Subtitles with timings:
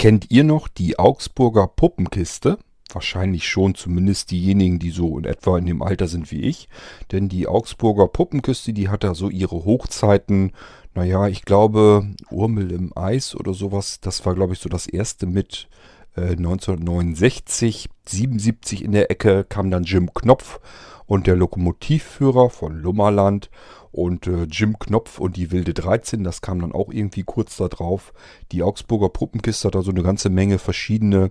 [0.00, 2.56] Kennt ihr noch die Augsburger Puppenkiste?
[2.90, 6.70] Wahrscheinlich schon, zumindest diejenigen, die so in etwa in dem Alter sind wie ich.
[7.12, 10.52] Denn die Augsburger Puppenkiste, die hat da so ihre Hochzeiten.
[10.94, 15.26] Naja, ich glaube, Urmel im Eis oder sowas, das war, glaube ich, so das erste
[15.26, 15.68] mit
[16.16, 17.90] äh, 1969.
[18.06, 20.60] 77 in der Ecke kam dann Jim Knopf
[21.04, 23.50] und der Lokomotivführer von Lummerland
[23.92, 27.68] und äh, Jim Knopf und die Wilde 13, das kam dann auch irgendwie kurz da
[27.68, 28.12] drauf.
[28.52, 31.30] Die Augsburger Puppenkiste hat da so eine ganze Menge verschiedene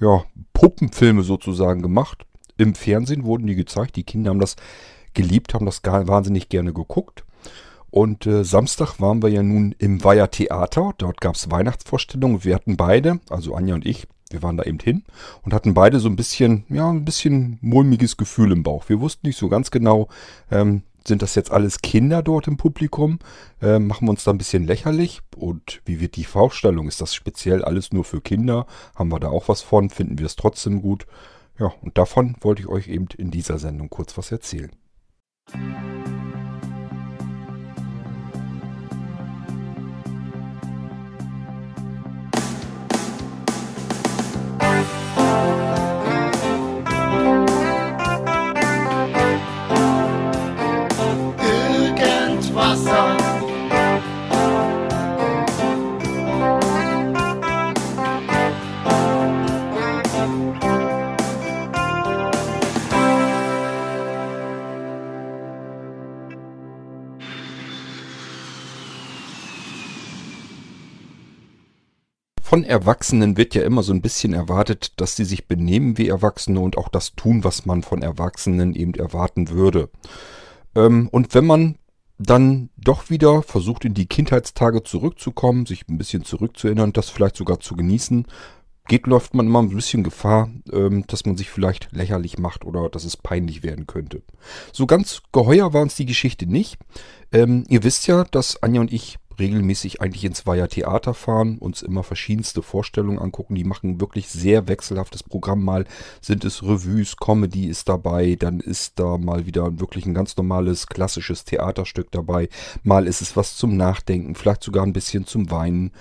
[0.00, 2.26] ja, Puppenfilme sozusagen gemacht.
[2.58, 3.96] Im Fernsehen wurden die gezeigt.
[3.96, 4.56] Die Kinder haben das
[5.14, 7.24] geliebt, haben das gar, wahnsinnig gerne geguckt.
[7.90, 10.92] Und äh, Samstag waren wir ja nun im Weiher Theater.
[10.98, 12.44] Dort gab es Weihnachtsvorstellungen.
[12.44, 15.04] Wir hatten beide, also Anja und ich, wir waren da eben hin
[15.42, 18.88] und hatten beide so ein bisschen, ja, ein bisschen mulmiges Gefühl im Bauch.
[18.88, 20.08] Wir wussten nicht so ganz genau,
[20.50, 23.18] ähm, sind das jetzt alles Kinder dort im Publikum?
[23.60, 25.20] Äh, machen wir uns da ein bisschen lächerlich?
[25.36, 26.88] Und wie wird die Vorstellung?
[26.88, 28.66] Ist das speziell alles nur für Kinder?
[28.94, 29.90] Haben wir da auch was von?
[29.90, 31.06] Finden wir es trotzdem gut?
[31.58, 34.70] Ja, und davon wollte ich euch eben in dieser Sendung kurz was erzählen.
[72.48, 76.60] Von Erwachsenen wird ja immer so ein bisschen erwartet, dass sie sich benehmen wie Erwachsene
[76.60, 79.90] und auch das tun, was man von Erwachsenen eben erwarten würde.
[80.76, 81.78] Ähm, und wenn man
[82.18, 87.58] dann doch wieder versucht, in die Kindheitstage zurückzukommen, sich ein bisschen zurückzuerinnern, das vielleicht sogar
[87.58, 88.28] zu genießen,
[88.86, 92.88] geht, läuft man immer ein bisschen Gefahr, ähm, dass man sich vielleicht lächerlich macht oder
[92.88, 94.22] dass es peinlich werden könnte.
[94.72, 96.78] So ganz geheuer war uns die Geschichte nicht.
[97.32, 101.82] Ähm, ihr wisst ja, dass Anja und ich regelmäßig eigentlich ins Weiher Theater fahren, uns
[101.82, 103.54] immer verschiedenste Vorstellungen angucken.
[103.54, 105.64] Die machen wirklich sehr wechselhaftes Programm.
[105.64, 105.84] Mal
[106.20, 110.86] sind es Revues, Comedy ist dabei, dann ist da mal wieder wirklich ein ganz normales
[110.86, 112.48] klassisches Theaterstück dabei.
[112.82, 115.92] Mal ist es was zum Nachdenken, vielleicht sogar ein bisschen zum Weinen.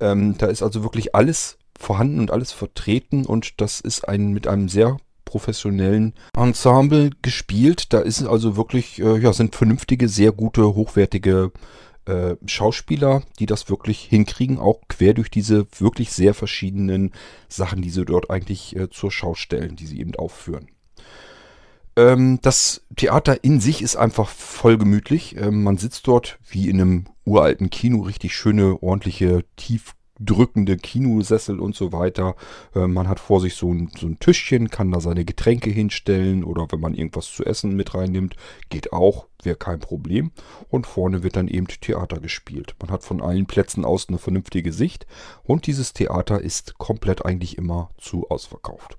[0.00, 4.46] Ähm, da ist also wirklich alles vorhanden und alles vertreten und das ist ein mit
[4.46, 7.92] einem sehr professionellen Ensemble gespielt.
[7.92, 11.52] Da ist also wirklich, äh, ja, sind vernünftige, sehr gute, hochwertige
[12.06, 17.12] äh, Schauspieler, die das wirklich hinkriegen, auch quer durch diese wirklich sehr verschiedenen
[17.48, 20.68] Sachen, die sie dort eigentlich äh, zur Schau stellen, die sie eben aufführen.
[21.96, 25.36] Ähm, das Theater in sich ist einfach voll gemütlich.
[25.36, 31.60] Ähm, man sitzt dort wie in einem uralten Kino, richtig schöne, ordentliche, tief drückende Kinosessel
[31.60, 32.36] und so weiter.
[32.74, 36.44] Äh, man hat vor sich so ein, so ein Tischchen, kann da seine Getränke hinstellen
[36.44, 38.36] oder wenn man irgendwas zu essen mit reinnimmt,
[38.68, 40.32] geht auch, wäre kein Problem.
[40.68, 42.74] Und vorne wird dann eben Theater gespielt.
[42.80, 45.06] Man hat von allen Plätzen aus eine vernünftige Sicht
[45.42, 48.98] und dieses Theater ist komplett eigentlich immer zu ausverkauft.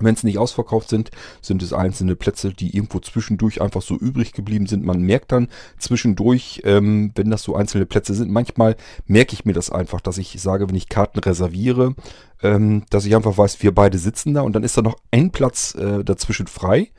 [0.00, 4.32] Wenn es nicht ausverkauft sind, sind es einzelne Plätze, die irgendwo zwischendurch einfach so übrig
[4.32, 4.84] geblieben sind.
[4.84, 5.48] Man merkt dann
[5.78, 8.76] zwischendurch, ähm, wenn das so einzelne Plätze sind, manchmal
[9.06, 11.94] merke ich mir das einfach, dass ich sage, wenn ich Karten reserviere,
[12.42, 15.30] ähm, dass ich einfach weiß, wir beide sitzen da und dann ist da noch ein
[15.30, 16.90] Platz äh, dazwischen frei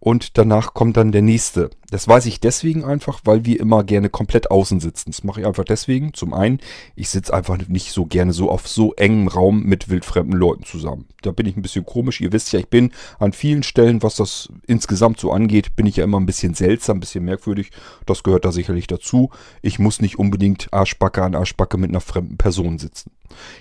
[0.00, 1.70] und danach kommt dann der nächste.
[1.90, 5.10] Das weiß ich deswegen einfach, weil wir immer gerne komplett außen sitzen.
[5.10, 6.12] Das mache ich einfach deswegen.
[6.12, 6.60] Zum einen,
[6.96, 11.06] ich sitze einfach nicht so gerne so auf so engem Raum mit wildfremden Leuten zusammen.
[11.22, 12.20] Da bin ich ein bisschen komisch.
[12.20, 15.96] Ihr wisst ja, ich bin an vielen Stellen, was das insgesamt so angeht, bin ich
[15.96, 17.70] ja immer ein bisschen seltsam, ein bisschen merkwürdig.
[18.04, 19.30] Das gehört da sicherlich dazu.
[19.62, 23.10] Ich muss nicht unbedingt Arschbacke an Arschbacke mit einer fremden Person sitzen.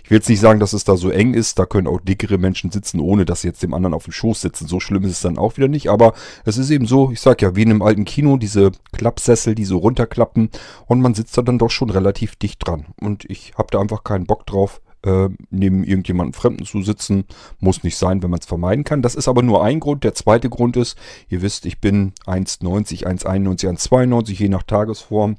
[0.03, 1.59] Ich will jetzt nicht sagen, dass es da so eng ist.
[1.59, 4.41] Da können auch dickere Menschen sitzen, ohne dass sie jetzt dem anderen auf dem Schoß
[4.41, 4.67] sitzen.
[4.67, 5.89] So schlimm ist es dann auch wieder nicht.
[5.89, 6.13] Aber
[6.45, 9.63] es ist eben so, ich sag ja, wie in einem alten Kino, diese Klappsessel, die
[9.63, 10.50] so runterklappen.
[10.88, 12.88] Und man sitzt da dann doch schon relativ dicht dran.
[13.00, 17.25] Und ich habe da einfach keinen Bock drauf, äh, neben irgendjemandem Fremden zu sitzen.
[17.59, 19.03] Muss nicht sein, wenn man es vermeiden kann.
[19.03, 20.03] Das ist aber nur ein Grund.
[20.03, 20.97] Der zweite Grund ist,
[21.30, 25.38] ihr wisst, ich bin 1,90, 1,91, 1,92, je nach Tagesform.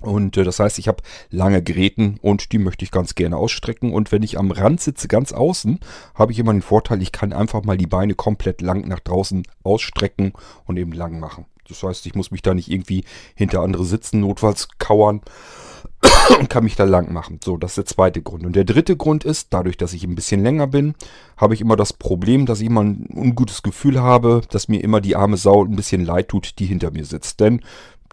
[0.00, 3.92] Und äh, das heißt, ich habe lange Geräten und die möchte ich ganz gerne ausstrecken.
[3.92, 5.80] Und wenn ich am Rand sitze, ganz außen,
[6.14, 9.42] habe ich immer den Vorteil, ich kann einfach mal die Beine komplett lang nach draußen
[9.64, 10.34] ausstrecken
[10.66, 11.46] und eben lang machen.
[11.68, 13.04] Das heißt, ich muss mich da nicht irgendwie
[13.34, 15.20] hinter andere sitzen, notfalls kauern
[16.38, 17.40] und kann mich da lang machen.
[17.42, 18.44] So, das ist der zweite Grund.
[18.44, 20.94] Und der dritte Grund ist, dadurch, dass ich ein bisschen länger bin,
[21.36, 25.00] habe ich immer das Problem, dass ich immer ein ungutes Gefühl habe, dass mir immer
[25.00, 27.40] die arme Sau ein bisschen leid tut, die hinter mir sitzt.
[27.40, 27.60] Denn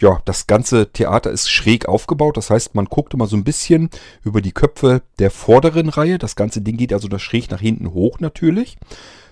[0.01, 2.37] ja, das ganze Theater ist schräg aufgebaut.
[2.37, 3.89] Das heißt, man guckt immer so ein bisschen
[4.23, 6.17] über die Köpfe der vorderen Reihe.
[6.17, 8.77] Das ganze Ding geht also da schräg nach hinten hoch natürlich.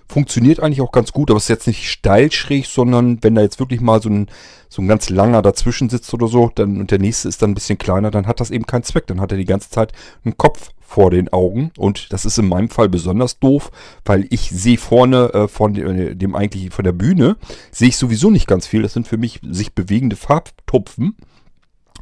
[0.08, 3.42] Funktioniert eigentlich auch ganz gut, aber es ist jetzt nicht steil schräg, sondern wenn da
[3.42, 4.28] jetzt wirklich mal so ein,
[4.68, 7.54] so ein ganz langer dazwischen sitzt oder so, dann und der nächste ist dann ein
[7.54, 9.06] bisschen kleiner, dann hat das eben keinen Zweck.
[9.06, 9.92] Dann hat er die ganze Zeit
[10.24, 13.70] einen Kopf vor den Augen und das ist in meinem Fall besonders doof,
[14.04, 17.36] weil ich sehe vorne äh, von dem, äh, dem eigentlich von der Bühne
[17.70, 18.82] sehe ich sowieso nicht ganz viel.
[18.82, 21.16] Das sind für mich sich bewegende Farbtupfen.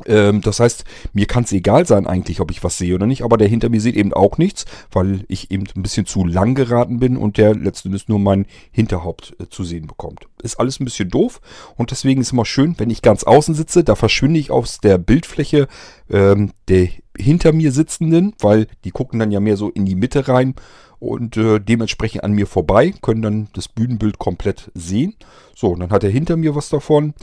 [0.07, 3.23] Ähm, das heißt, mir kann es egal sein eigentlich, ob ich was sehe oder nicht,
[3.23, 6.55] aber der hinter mir sieht eben auch nichts, weil ich eben ein bisschen zu lang
[6.55, 10.27] geraten bin und der letzten Endes nur mein Hinterhaupt äh, zu sehen bekommt.
[10.43, 11.41] Ist alles ein bisschen doof
[11.77, 14.99] und deswegen ist immer schön, wenn ich ganz außen sitze, da verschwinde ich aus der
[14.99, 15.69] Bildfläche
[16.11, 20.29] ähm, der hinter mir sitzenden, weil die gucken dann ja mehr so in die Mitte
[20.29, 20.55] rein
[20.99, 25.17] und äh, dementsprechend an mir vorbei, können dann das Bühnenbild komplett sehen.
[25.55, 27.15] So, und dann hat er hinter mir was davon.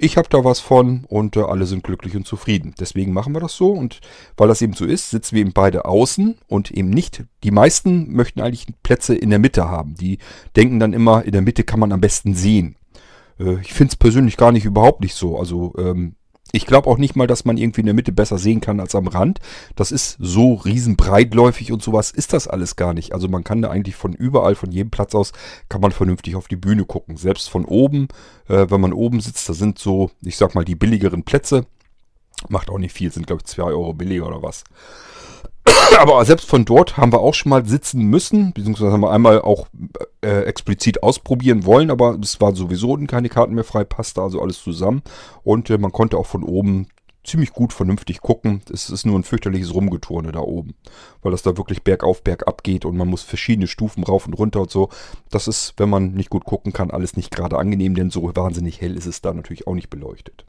[0.00, 2.72] Ich habe da was von und äh, alle sind glücklich und zufrieden.
[2.78, 4.00] Deswegen machen wir das so und
[4.36, 7.24] weil das eben so ist, sitzen wir eben beide außen und eben nicht.
[7.42, 9.96] Die meisten möchten eigentlich Plätze in der Mitte haben.
[9.96, 10.18] Die
[10.54, 12.76] denken dann immer, in der Mitte kann man am besten sehen.
[13.40, 15.36] Äh, ich finde es persönlich gar nicht überhaupt nicht so.
[15.36, 16.14] Also ähm,
[16.52, 18.94] ich glaube auch nicht mal, dass man irgendwie in der Mitte besser sehen kann als
[18.94, 19.38] am Rand.
[19.76, 23.12] Das ist so riesenbreitläufig und sowas ist das alles gar nicht.
[23.12, 25.32] Also man kann da eigentlich von überall, von jedem Platz aus,
[25.68, 27.16] kann man vernünftig auf die Bühne gucken.
[27.16, 28.08] Selbst von oben,
[28.48, 31.66] äh, wenn man oben sitzt, da sind so, ich sag mal, die billigeren Plätze.
[32.48, 34.64] Macht auch nicht viel, sind glaube ich 2 Euro billiger oder was.
[35.98, 39.40] Aber selbst von dort haben wir auch schon mal sitzen müssen, beziehungsweise haben wir einmal
[39.42, 39.68] auch
[40.22, 44.62] äh, explizit ausprobieren wollen, aber es war sowieso keine Karten mehr frei, passte also alles
[44.62, 45.02] zusammen.
[45.42, 46.88] Und äh, man konnte auch von oben
[47.24, 48.62] ziemlich gut vernünftig gucken.
[48.72, 50.74] Es ist nur ein fürchterliches Rumgeturne da oben,
[51.22, 54.62] weil das da wirklich bergauf, bergab geht und man muss verschiedene Stufen rauf und runter
[54.62, 54.88] und so.
[55.30, 58.80] Das ist, wenn man nicht gut gucken kann, alles nicht gerade angenehm, denn so wahnsinnig
[58.80, 60.46] hell ist es da natürlich auch nicht beleuchtet.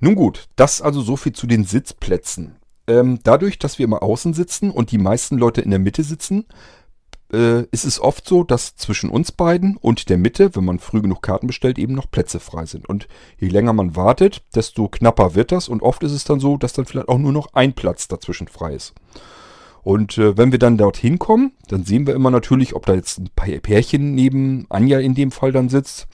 [0.00, 2.56] Nun gut, das also so viel zu den Sitzplätzen
[2.86, 6.46] ähm, dadurch, dass wir immer außen sitzen und die meisten Leute in der Mitte sitzen,
[7.32, 11.00] äh, ist es oft so, dass zwischen uns beiden und der Mitte, wenn man früh
[11.00, 12.88] genug Karten bestellt, eben noch Plätze frei sind.
[12.88, 13.08] Und
[13.38, 15.68] je länger man wartet, desto knapper wird das.
[15.68, 18.48] Und oft ist es dann so, dass dann vielleicht auch nur noch ein Platz dazwischen
[18.48, 18.94] frei ist.
[19.82, 23.18] Und äh, wenn wir dann dorthin kommen, dann sehen wir immer natürlich, ob da jetzt
[23.18, 26.06] ein Pärchen neben Anja in dem Fall dann sitzt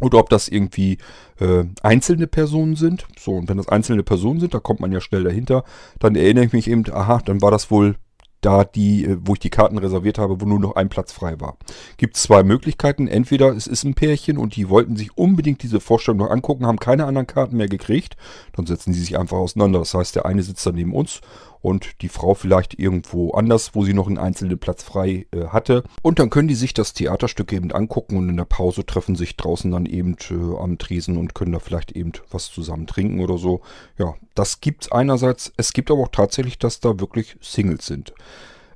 [0.00, 0.98] oder ob das irgendwie
[1.40, 3.06] äh, einzelne Personen sind.
[3.18, 5.64] So, und wenn das einzelne Personen sind, da kommt man ja schnell dahinter,
[5.98, 7.96] dann erinnere ich mich eben, aha, dann war das wohl
[8.40, 11.40] da die, äh, wo ich die Karten reserviert habe, wo nur noch ein Platz frei
[11.40, 11.56] war.
[11.96, 13.08] Gibt zwei Möglichkeiten.
[13.08, 16.78] Entweder es ist ein Pärchen und die wollten sich unbedingt diese Vorstellung noch angucken, haben
[16.78, 18.16] keine anderen Karten mehr gekriegt.
[18.54, 19.80] Dann setzen die sich einfach auseinander.
[19.80, 21.20] Das heißt, der eine sitzt dann neben uns
[21.60, 25.84] und die Frau vielleicht irgendwo anders, wo sie noch einen einzelnen Platz frei äh, hatte.
[26.02, 29.36] Und dann können die sich das Theaterstück eben angucken und in der Pause treffen sich
[29.36, 33.38] draußen dann eben äh, am Tresen und können da vielleicht eben was zusammen trinken oder
[33.38, 33.60] so.
[33.98, 35.52] Ja, das gibt's einerseits.
[35.56, 38.12] Es gibt aber auch tatsächlich, dass da wirklich Singles sind.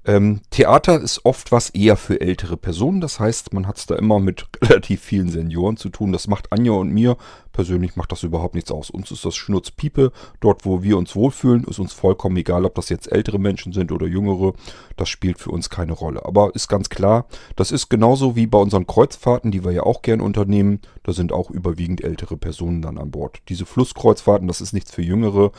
[0.05, 3.01] Ähm, Theater ist oft was eher für ältere Personen.
[3.01, 6.13] Das heißt, man hat es da immer mit relativ vielen Senioren zu tun.
[6.13, 7.17] Das macht Anja und mir.
[7.53, 8.91] Persönlich macht das überhaupt nichts aus.
[8.91, 10.11] Uns ist das Schnurzpiepe.
[10.41, 13.93] Dort, wo wir uns wohlfühlen, ist uns vollkommen egal, ob das jetzt ältere Menschen sind
[13.93, 14.55] oder jüngere.
[14.97, 16.25] Das spielt für uns keine Rolle.
[16.25, 20.03] Aber ist ganz klar, das ist genauso wie bei unseren Kreuzfahrten, die wir ja auch
[20.03, 20.81] gern unternehmen.
[21.05, 23.41] Da sind auch überwiegend ältere Personen dann an Bord.
[23.49, 25.53] Diese Flusskreuzfahrten, das ist nichts für Jüngere.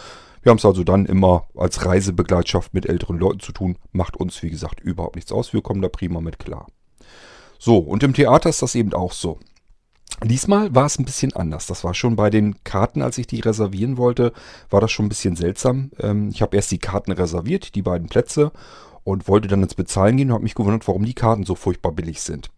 [0.43, 3.77] Wir haben es also dann immer als Reisebegleitschaft mit älteren Leuten zu tun.
[3.93, 5.53] Macht uns, wie gesagt, überhaupt nichts aus.
[5.53, 6.67] Wir kommen da prima mit klar.
[7.57, 9.39] So, und im Theater ist das eben auch so.
[10.21, 11.65] Diesmal war es ein bisschen anders.
[11.65, 14.33] Das war schon bei den Karten, als ich die reservieren wollte,
[14.69, 15.91] war das schon ein bisschen seltsam.
[15.99, 18.51] Ähm, ich habe erst die Karten reserviert, die beiden Plätze,
[19.05, 21.91] und wollte dann ins Bezahlen gehen und habe mich gewundert, warum die Karten so furchtbar
[21.93, 22.51] billig sind.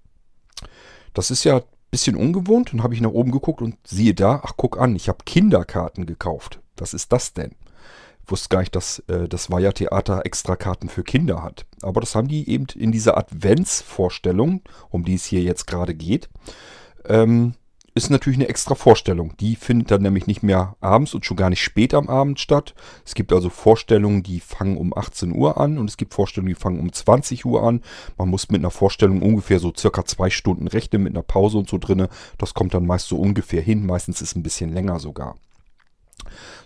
[1.13, 2.73] Das ist ja ein bisschen ungewohnt.
[2.73, 6.05] Dann habe ich nach oben geguckt und siehe da, ach guck an, ich habe Kinderkarten
[6.05, 6.59] gekauft.
[6.77, 7.55] Was ist das denn?
[8.31, 11.65] Wusste gar nicht, dass äh, das Weiher-Theater extra Karten für Kinder hat.
[11.81, 16.29] Aber das haben die eben in dieser Adventsvorstellung, um die es hier jetzt gerade geht,
[17.07, 17.53] ähm,
[17.97, 19.37] ist natürlich eine extra Vorstellung.
[19.37, 22.75] Die findet dann nämlich nicht mehr abends und schon gar nicht spät am Abend statt.
[23.05, 26.59] Es gibt also Vorstellungen, die fangen um 18 Uhr an und es gibt Vorstellungen, die
[26.59, 27.81] fangen um 20 Uhr an.
[28.17, 31.69] Man muss mit einer Vorstellung ungefähr so circa zwei Stunden rechnen mit einer Pause und
[31.69, 32.09] so drinne.
[32.37, 33.85] Das kommt dann meist so ungefähr hin.
[33.85, 35.35] Meistens ist es ein bisschen länger sogar.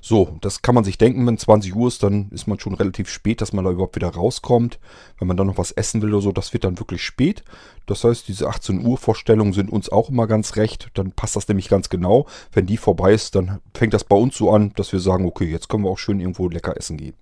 [0.01, 3.09] So, das kann man sich denken, wenn 20 Uhr ist, dann ist man schon relativ
[3.09, 4.79] spät, dass man da überhaupt wieder rauskommt.
[5.17, 7.43] Wenn man dann noch was essen will oder so, das wird dann wirklich spät.
[7.85, 10.89] Das heißt, diese 18 Uhr Vorstellungen sind uns auch immer ganz recht.
[10.93, 12.25] Dann passt das nämlich ganz genau.
[12.53, 15.45] Wenn die vorbei ist, dann fängt das bei uns so an, dass wir sagen, okay,
[15.45, 17.15] jetzt können wir auch schön irgendwo lecker essen gehen.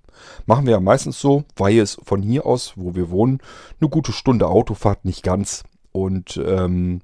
[0.45, 3.39] Machen wir ja meistens so, weil es von hier aus, wo wir wohnen,
[3.79, 5.63] eine gute Stunde Autofahrt, nicht ganz.
[5.91, 7.01] Und ähm,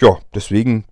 [0.00, 0.84] ja, deswegen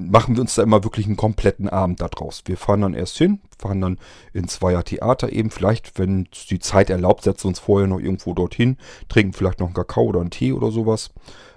[0.00, 2.42] machen wir uns da immer wirklich einen kompletten Abend da draus.
[2.46, 3.98] Wir fahren dann erst hin, fahren dann
[4.32, 5.50] ins Zweier Theater eben.
[5.50, 8.76] Vielleicht, wenn die Zeit erlaubt, setzen wir uns vorher noch irgendwo dorthin,
[9.08, 11.10] trinken vielleicht noch einen Kakao oder einen Tee oder sowas.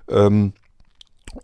[0.10, 0.54] Ähm,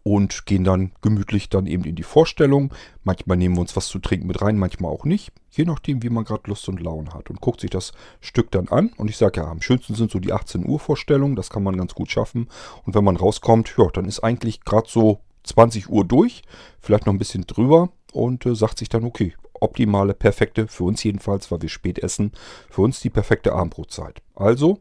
[0.03, 2.73] und gehen dann gemütlich dann eben in die Vorstellung.
[3.03, 5.31] Manchmal nehmen wir uns was zu trinken mit rein, manchmal auch nicht.
[5.49, 7.29] Je nachdem, wie man gerade Lust und Laune hat.
[7.31, 7.91] Und guckt sich das
[8.21, 8.91] Stück dann an.
[8.97, 11.35] Und ich sage ja, am schönsten sind so die 18 Uhr Vorstellungen.
[11.35, 12.49] Das kann man ganz gut schaffen.
[12.85, 16.43] Und wenn man rauskommt, ja, dann ist eigentlich gerade so 20 Uhr durch.
[16.79, 17.89] Vielleicht noch ein bisschen drüber.
[18.11, 22.31] Und äh, sagt sich dann, okay, optimale, perfekte, für uns jedenfalls, weil wir spät essen,
[22.69, 24.21] für uns die perfekte Abendbrotzeit.
[24.35, 24.79] Also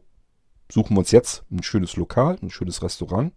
[0.71, 3.33] suchen wir uns jetzt ein schönes Lokal, ein schönes Restaurant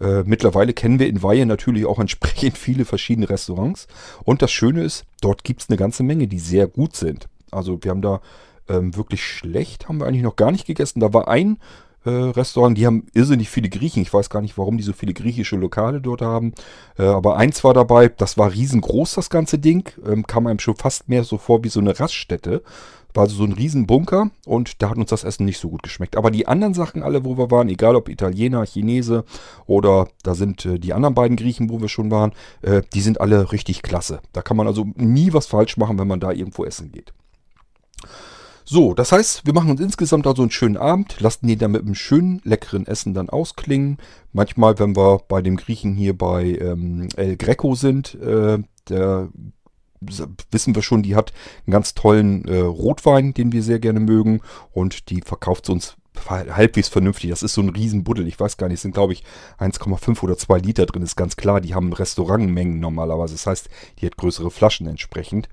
[0.00, 3.86] äh, mittlerweile kennen wir in Weihe natürlich auch entsprechend viele verschiedene Restaurants.
[4.24, 7.28] Und das Schöne ist, dort gibt es eine ganze Menge, die sehr gut sind.
[7.50, 8.20] Also wir haben da
[8.68, 11.00] ähm, wirklich schlecht, haben wir eigentlich noch gar nicht gegessen.
[11.00, 11.58] Da war ein
[12.04, 14.02] äh, Restaurant, die haben irrsinnig viele Griechen.
[14.02, 16.52] Ich weiß gar nicht, warum die so viele griechische Lokale dort haben.
[16.98, 19.90] Äh, aber eins war dabei, das war riesengroß, das ganze Ding.
[20.06, 22.62] Ähm, kam einem schon fast mehr so vor wie so eine Raststätte.
[23.12, 26.16] War also so ein Riesenbunker und da hat uns das Essen nicht so gut geschmeckt.
[26.16, 29.24] Aber die anderen Sachen alle, wo wir waren, egal ob Italiener, Chinese
[29.66, 33.20] oder da sind äh, die anderen beiden Griechen, wo wir schon waren, äh, die sind
[33.20, 34.20] alle richtig klasse.
[34.32, 37.12] Da kann man also nie was falsch machen, wenn man da irgendwo essen geht.
[38.72, 41.82] So, das heißt, wir machen uns insgesamt also einen schönen Abend, lassen den dann mit
[41.82, 43.98] einem schönen, leckeren Essen dann ausklingen.
[44.32, 48.58] Manchmal, wenn wir bei dem Griechen hier bei ähm, El Greco sind, äh,
[48.88, 49.28] der
[50.00, 51.32] wissen wir schon, die hat
[51.66, 54.40] einen ganz tollen äh, Rotwein, den wir sehr gerne mögen.
[54.70, 55.96] Und die verkauft uns
[56.28, 57.30] halbwegs vernünftig.
[57.30, 58.28] Das ist so ein Riesenbuddel.
[58.28, 59.24] Ich weiß gar nicht, es sind glaube ich
[59.58, 61.02] 1,5 oder 2 Liter drin.
[61.02, 63.34] Ist ganz klar, die haben Restaurantmengen normalerweise.
[63.34, 65.48] Das heißt, die hat größere Flaschen entsprechend.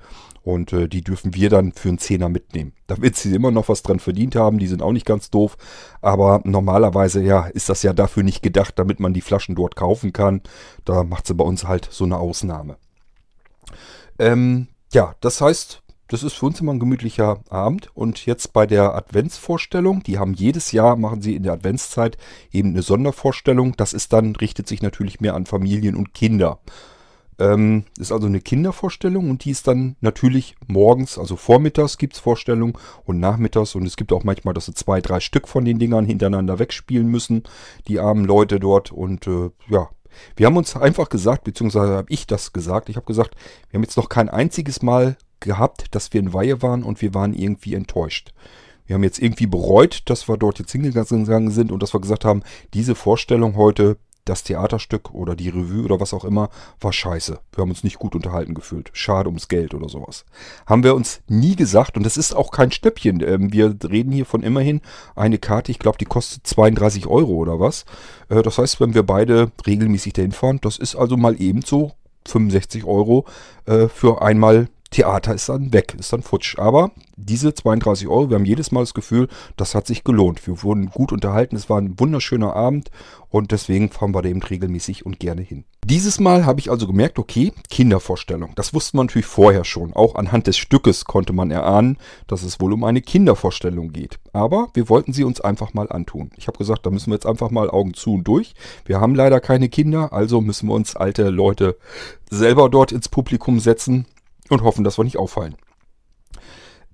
[0.48, 2.72] Und äh, die dürfen wir dann für einen Zehner mitnehmen.
[2.88, 4.60] Da wird sie immer noch was dran verdient haben.
[4.60, 5.58] Die sind auch nicht ganz doof.
[6.02, 10.14] Aber normalerweise, ja, ist das ja dafür nicht gedacht, damit man die Flaschen dort kaufen
[10.14, 10.40] kann.
[10.86, 12.78] Da macht sie bei uns halt so eine Ausnahme.
[14.20, 17.90] Ähm, ja, das heißt, das ist für uns immer ein gemütlicher Abend.
[17.94, 22.18] Und jetzt bei der Adventsvorstellung, die haben jedes Jahr, machen sie in der Adventszeit
[22.54, 23.76] eben eine Sondervorstellung.
[23.76, 26.60] Das ist dann, richtet sich natürlich mehr an Familien und Kinder.
[27.40, 32.20] Ähm, ist also eine Kindervorstellung und die ist dann natürlich morgens, also vormittags gibt es
[32.20, 32.74] Vorstellungen
[33.06, 33.76] und nachmittags.
[33.76, 37.08] Und es gibt auch manchmal, dass sie zwei, drei Stück von den Dingern hintereinander wegspielen
[37.08, 37.44] müssen,
[37.88, 38.92] die armen Leute dort.
[38.92, 39.90] Und äh, ja,
[40.36, 43.36] wir haben uns einfach gesagt, beziehungsweise habe ich das gesagt, ich habe gesagt,
[43.70, 47.14] wir haben jetzt noch kein einziges Mal gehabt, dass wir in Weihe waren und wir
[47.14, 48.34] waren irgendwie enttäuscht.
[48.88, 52.26] Wir haben jetzt irgendwie bereut, dass wir dort jetzt hingegangen sind und dass wir gesagt
[52.26, 52.42] haben,
[52.74, 53.98] diese Vorstellung heute,
[54.30, 57.40] das Theaterstück oder die Revue oder was auch immer war scheiße.
[57.54, 58.90] Wir haben uns nicht gut unterhalten gefühlt.
[58.94, 60.26] Schade ums Geld oder sowas.
[60.66, 63.22] Haben wir uns nie gesagt und das ist auch kein Stöppchen.
[63.22, 64.82] Ähm, wir reden hier von immerhin
[65.16, 67.86] eine Karte, ich glaube, die kostet 32 Euro oder was.
[68.30, 71.94] Äh, das heißt, wenn wir beide regelmäßig dahin fahren, das ist also mal ebenso
[72.28, 73.26] 65 Euro
[73.66, 76.58] äh, für einmal Theater ist dann weg, ist dann futsch.
[76.58, 79.28] Aber diese 32 Euro, wir haben jedes Mal das Gefühl,
[79.58, 80.46] das hat sich gelohnt.
[80.48, 82.90] Wir wurden gut unterhalten, es war ein wunderschöner Abend
[83.30, 85.66] und deswegen fahren wir da eben regelmäßig und gerne hin.
[85.86, 88.52] Dieses Mal habe ich also gemerkt, okay, Kindervorstellung.
[88.56, 89.94] Das wusste man natürlich vorher schon.
[89.94, 94.20] Auch anhand des Stückes konnte man erahnen, dass es wohl um eine Kindervorstellung geht.
[94.32, 96.32] Aber wir wollten sie uns einfach mal antun.
[96.38, 98.54] Ich habe gesagt, da müssen wir jetzt einfach mal Augen zu und durch.
[98.86, 101.78] Wir haben leider keine Kinder, also müssen wir uns alte Leute
[102.30, 104.06] selber dort ins Publikum setzen
[104.52, 105.56] und hoffen, dass wir nicht auffallen.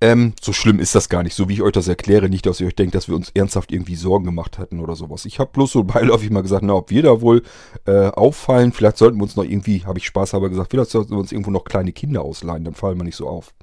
[0.00, 2.28] Ähm, so schlimm ist das gar nicht, so wie ich euch das erkläre.
[2.28, 5.24] Nicht, dass ihr euch denkt, dass wir uns ernsthaft irgendwie Sorgen gemacht hätten oder sowas.
[5.24, 7.42] Ich habe bloß so beiläufig mal gesagt, na, ob wir da wohl
[7.86, 11.12] äh, auffallen, vielleicht sollten wir uns noch irgendwie, habe ich Spaß aber gesagt, vielleicht sollten
[11.12, 13.54] wir uns irgendwo noch kleine Kinder ausleihen, dann fallen wir nicht so auf.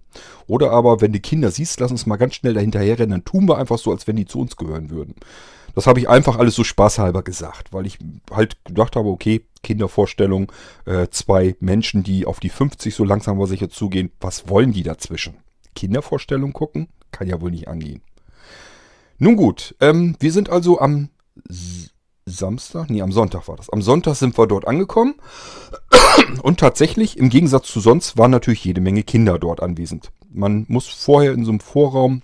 [0.47, 3.47] Oder aber, wenn du Kinder siehst, lass uns mal ganz schnell dahinterher rennen, dann tun
[3.47, 5.15] wir einfach so, als wenn die zu uns gehören würden.
[5.75, 7.99] Das habe ich einfach alles so spaßhalber gesagt, weil ich
[8.31, 10.51] halt gedacht habe, okay, Kindervorstellung,
[10.85, 14.83] äh, zwei Menschen, die auf die 50 so langsam aber sicher zugehen, was wollen die
[14.83, 15.35] dazwischen?
[15.75, 16.89] Kindervorstellung gucken?
[17.11, 18.01] Kann ja wohl nicht angehen.
[19.17, 21.09] Nun gut, ähm, wir sind also am
[22.25, 23.69] Samstag, nee, am Sonntag war das.
[23.69, 25.15] Am Sonntag sind wir dort angekommen
[26.41, 30.11] und tatsächlich, im Gegensatz zu sonst, waren natürlich jede Menge Kinder dort anwesend.
[30.29, 32.21] Man muss vorher in so einem Vorraum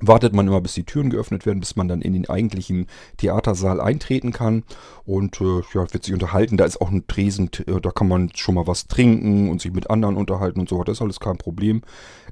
[0.00, 2.86] wartet man immer, bis die Türen geöffnet werden, bis man dann in den eigentlichen
[3.18, 4.64] Theatersaal eintreten kann
[5.04, 6.56] und äh, ja, wird sich unterhalten.
[6.56, 9.72] Da ist auch ein Tresen, äh, da kann man schon mal was trinken und sich
[9.72, 10.82] mit anderen unterhalten und so.
[10.84, 11.82] Das ist alles kein Problem.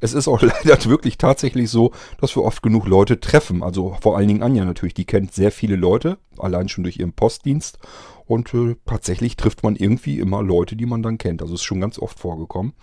[0.00, 3.62] Es ist auch leider wirklich tatsächlich so, dass wir oft genug Leute treffen.
[3.62, 7.12] Also vor allen Dingen Anja natürlich, die kennt sehr viele Leute, allein schon durch ihren
[7.12, 7.78] Postdienst.
[8.26, 11.40] Und äh, tatsächlich trifft man irgendwie immer Leute, die man dann kennt.
[11.40, 12.75] Also ist schon ganz oft vorgekommen.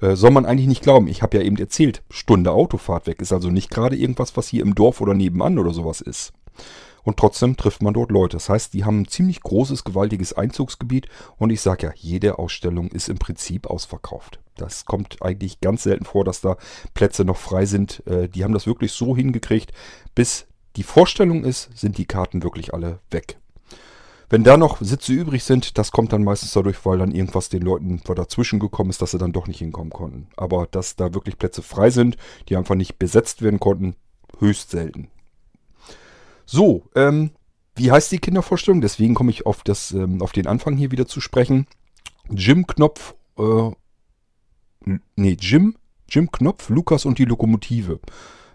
[0.00, 1.08] Äh, soll man eigentlich nicht glauben.
[1.08, 4.62] Ich habe ja eben erzählt, Stunde Autofahrt weg ist also nicht gerade irgendwas, was hier
[4.62, 6.32] im Dorf oder nebenan oder sowas ist.
[7.02, 8.36] Und trotzdem trifft man dort Leute.
[8.36, 11.08] Das heißt, die haben ein ziemlich großes, gewaltiges Einzugsgebiet.
[11.38, 14.38] Und ich sage ja, jede Ausstellung ist im Prinzip ausverkauft.
[14.56, 16.56] Das kommt eigentlich ganz selten vor, dass da
[16.92, 18.06] Plätze noch frei sind.
[18.06, 19.72] Äh, die haben das wirklich so hingekriegt,
[20.14, 23.39] bis die Vorstellung ist, sind die Karten wirklich alle weg.
[24.32, 27.62] Wenn da noch Sitze übrig sind, das kommt dann meistens dadurch, weil dann irgendwas den
[27.62, 30.28] Leuten dazwischen gekommen ist, dass sie dann doch nicht hinkommen konnten.
[30.36, 32.16] Aber dass da wirklich Plätze frei sind,
[32.48, 33.96] die einfach nicht besetzt werden konnten,
[34.38, 35.08] höchst selten.
[36.46, 37.30] So, ähm,
[37.74, 38.80] wie heißt die Kindervorstellung?
[38.80, 41.66] Deswegen komme ich auf, das, ähm, auf den Anfang hier wieder zu sprechen.
[42.30, 43.70] Jim Knopf, äh,
[45.16, 45.74] nee, Jim,
[46.08, 47.98] Jim Knopf, Lukas und die Lokomotive.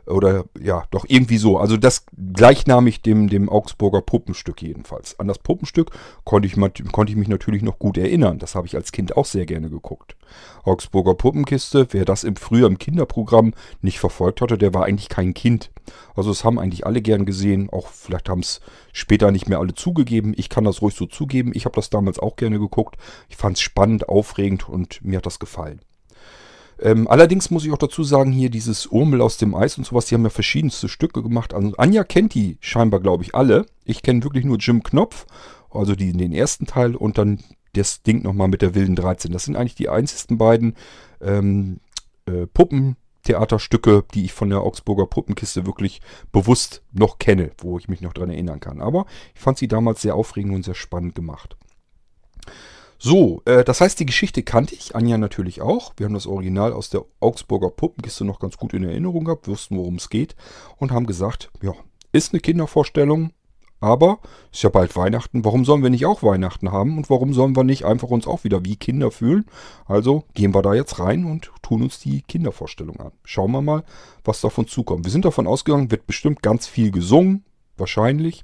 [0.07, 1.57] Oder ja, doch irgendwie so.
[1.57, 5.19] Also das gleichnamig dem, dem Augsburger Puppenstück jedenfalls.
[5.19, 5.91] An das Puppenstück
[6.23, 6.55] konnte ich,
[6.91, 8.37] konnte ich mich natürlich noch gut erinnern.
[8.37, 10.15] Das habe ich als Kind auch sehr gerne geguckt.
[10.63, 15.33] Augsburger Puppenkiste, wer das im früher im Kinderprogramm nicht verfolgt hatte, der war eigentlich kein
[15.33, 15.71] Kind.
[16.15, 17.69] Also es haben eigentlich alle gern gesehen.
[17.71, 18.61] Auch vielleicht haben es
[18.93, 20.33] später nicht mehr alle zugegeben.
[20.35, 21.51] Ich kann das ruhig so zugeben.
[21.53, 22.97] Ich habe das damals auch gerne geguckt.
[23.29, 25.81] Ich fand es spannend, aufregend und mir hat das gefallen.
[26.79, 30.05] Ähm, allerdings muss ich auch dazu sagen, hier dieses Urmel aus dem Eis und sowas,
[30.05, 31.53] die haben ja verschiedenste Stücke gemacht.
[31.53, 33.65] Also Anja kennt die scheinbar, glaube ich, alle.
[33.85, 35.25] Ich kenne wirklich nur Jim Knopf,
[35.69, 37.39] also die, den ersten Teil und dann
[37.73, 39.31] das Ding nochmal mit der wilden 13.
[39.31, 40.75] Das sind eigentlich die einzigsten beiden
[41.21, 41.79] ähm,
[42.25, 46.01] äh, Puppentheaterstücke, die ich von der Augsburger Puppenkiste wirklich
[46.31, 48.81] bewusst noch kenne, wo ich mich noch dran erinnern kann.
[48.81, 51.57] Aber ich fand sie damals sehr aufregend und sehr spannend gemacht.
[53.05, 55.93] So, äh, das heißt, die Geschichte kannte ich, Anja natürlich auch.
[55.95, 59.77] Wir haben das Original aus der Augsburger Puppenkiste noch ganz gut in Erinnerung gehabt, wussten,
[59.77, 60.35] worum es geht
[60.77, 61.73] und haben gesagt, ja,
[62.13, 63.31] ist eine Kindervorstellung,
[63.79, 64.17] aber
[64.51, 65.45] ist ja bald Weihnachten.
[65.45, 68.43] Warum sollen wir nicht auch Weihnachten haben und warum sollen wir nicht einfach uns auch
[68.43, 69.45] wieder wie Kinder fühlen?
[69.85, 73.11] Also gehen wir da jetzt rein und tun uns die Kindervorstellung an.
[73.23, 73.83] Schauen wir mal,
[74.23, 75.05] was davon zukommt.
[75.05, 77.45] Wir sind davon ausgegangen, wird bestimmt ganz viel gesungen,
[77.77, 78.43] wahrscheinlich.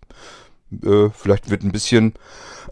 [0.84, 2.14] Äh, vielleicht wird ein bisschen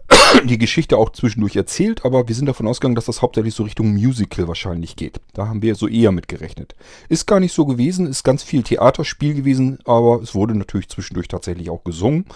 [0.44, 3.92] die Geschichte auch zwischendurch erzählt, aber wir sind davon ausgegangen, dass das hauptsächlich so Richtung
[3.92, 5.20] Musical wahrscheinlich geht.
[5.34, 6.74] Da haben wir so eher mit gerechnet.
[7.08, 11.28] Ist gar nicht so gewesen, ist ganz viel Theaterspiel gewesen, aber es wurde natürlich zwischendurch
[11.28, 12.26] tatsächlich auch gesungen.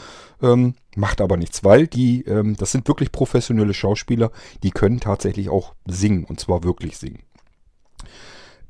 [0.43, 4.31] Ähm, macht aber nichts, weil die, ähm, das sind wirklich professionelle Schauspieler,
[4.63, 7.23] die können tatsächlich auch singen und zwar wirklich singen.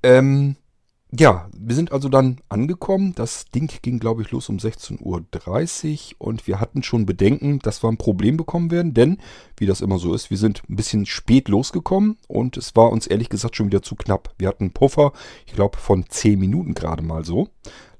[0.02, 0.56] Ähm,
[1.18, 3.14] ja, wir sind also dann angekommen.
[3.14, 7.82] Das Ding ging, glaube ich, los um 16.30 Uhr und wir hatten schon Bedenken, dass
[7.82, 9.18] wir ein Problem bekommen werden, denn,
[9.56, 13.06] wie das immer so ist, wir sind ein bisschen spät losgekommen und es war uns
[13.06, 14.34] ehrlich gesagt schon wieder zu knapp.
[14.38, 15.12] Wir hatten einen Puffer,
[15.46, 17.48] ich glaube, von 10 Minuten gerade mal so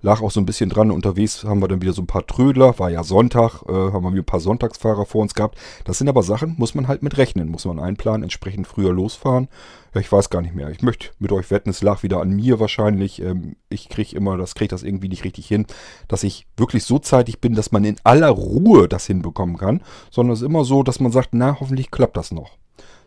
[0.05, 0.91] lag auch so ein bisschen dran.
[0.91, 2.79] Unterwegs haben wir dann wieder so ein paar Trödler.
[2.79, 5.59] War ja Sonntag, äh, haben wir ein paar Sonntagsfahrer vor uns gehabt.
[5.85, 7.49] Das sind aber Sachen, muss man halt mit rechnen.
[7.49, 9.49] Muss man einplanen, entsprechend früher losfahren.
[9.95, 10.69] Ja, ich weiß gar nicht mehr.
[10.69, 13.23] Ich möchte mit euch wetten, es lag wieder an mir wahrscheinlich.
[13.23, 15.67] Ähm, ich kriege immer, das kriege das irgendwie nicht richtig hin,
[16.07, 19.81] dass ich wirklich so zeitig bin, dass man in aller Ruhe das hinbekommen kann.
[20.11, 22.59] Sondern es ist immer so, dass man sagt, na, hoffentlich klappt das noch.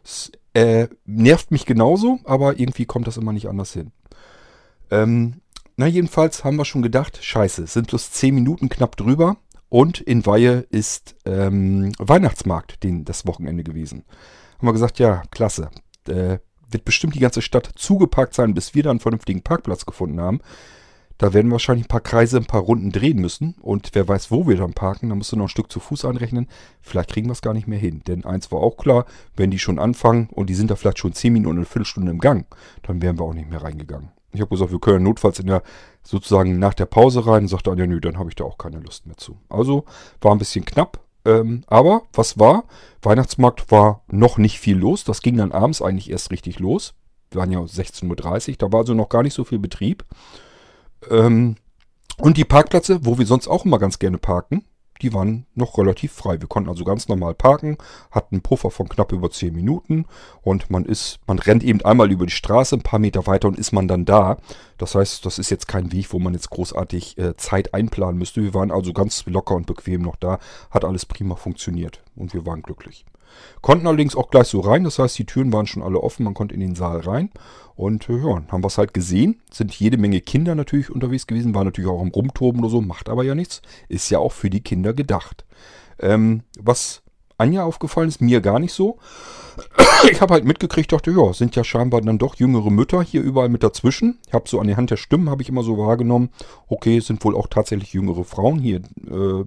[0.03, 3.91] Es äh, nervt mich genauso, aber irgendwie kommt das immer nicht anders hin.
[4.89, 5.41] Ähm,
[5.77, 9.37] na, jedenfalls haben wir schon gedacht, scheiße, sind bloß 10 Minuten knapp drüber.
[9.69, 14.05] Und in Weihe ist ähm, Weihnachtsmarkt den, das Wochenende gewesen.
[14.57, 15.69] Haben wir gesagt, ja, klasse.
[16.07, 20.19] Äh, wird bestimmt die ganze Stadt zugepackt sein, bis wir da einen vernünftigen Parkplatz gefunden
[20.19, 20.39] haben.
[21.17, 23.55] Da werden wir wahrscheinlich ein paar Kreise, ein paar Runden drehen müssen.
[23.61, 26.05] Und wer weiß, wo wir dann parken, da musst du noch ein Stück zu Fuß
[26.05, 26.47] anrechnen.
[26.81, 28.01] Vielleicht kriegen wir es gar nicht mehr hin.
[28.07, 31.13] Denn eins war auch klar, wenn die schon anfangen und die sind da vielleicht schon
[31.13, 32.45] 10 Minuten und eine Viertelstunde im Gang,
[32.83, 34.11] dann wären wir auch nicht mehr reingegangen.
[34.31, 35.63] Ich habe gesagt, wir können notfalls in der,
[36.03, 37.47] sozusagen nach der Pause rein.
[37.47, 39.37] Sagte Anja, nö, dann habe ich da auch keine Lust mehr zu.
[39.49, 39.85] Also
[40.21, 40.99] war ein bisschen knapp.
[41.25, 42.65] Ähm, aber was war?
[43.01, 45.03] Weihnachtsmarkt war noch nicht viel los.
[45.03, 46.93] Das ging dann abends eigentlich erst richtig los.
[47.31, 48.55] Wir waren ja 16.30 Uhr.
[48.57, 50.05] Da war also noch gar nicht so viel Betrieb.
[51.09, 51.55] Ähm,
[52.17, 54.65] und die Parkplätze, wo wir sonst auch immer ganz gerne parken,
[55.01, 56.39] die waren noch relativ frei.
[56.39, 57.77] Wir konnten also ganz normal parken,
[58.11, 60.05] hatten einen Puffer von knapp über 10 Minuten
[60.41, 63.57] und man ist, man rennt eben einmal über die Straße, ein paar Meter weiter und
[63.57, 64.37] ist man dann da.
[64.77, 68.43] Das heißt, das ist jetzt kein Weg, wo man jetzt großartig äh, Zeit einplanen müsste.
[68.43, 70.39] Wir waren also ganz locker und bequem noch da,
[70.71, 73.05] hat alles prima funktioniert und wir waren glücklich.
[73.61, 76.33] Konnten allerdings auch gleich so rein, das heißt, die Türen waren schon alle offen, man
[76.33, 77.31] konnte in den Saal rein.
[77.75, 79.41] Und äh, ja, haben wir es halt gesehen.
[79.51, 83.07] Sind jede Menge Kinder natürlich unterwegs gewesen, waren natürlich auch am Rumtoben oder so, macht
[83.07, 83.61] aber ja nichts.
[83.87, 85.45] Ist ja auch für die Kinder gedacht.
[85.99, 87.03] Ähm, was
[87.37, 88.97] Anja aufgefallen ist, mir gar nicht so.
[90.11, 93.49] Ich habe halt mitgekriegt, dachte, ja, sind ja scheinbar dann doch jüngere Mütter hier überall
[93.49, 94.19] mit dazwischen.
[94.27, 96.29] Ich habe so an die Hand der Stimmen, habe ich immer so wahrgenommen,
[96.67, 99.43] okay, sind wohl auch tatsächlich jüngere Frauen hier, äh,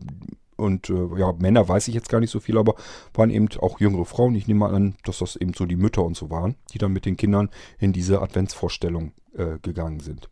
[0.61, 2.75] und äh, ja, Männer weiß ich jetzt gar nicht so viel, aber
[3.15, 4.35] waren eben auch jüngere Frauen.
[4.35, 6.93] Ich nehme mal an, dass das eben so die Mütter und so waren, die dann
[6.93, 10.29] mit den Kindern in diese Adventsvorstellung äh, gegangen sind.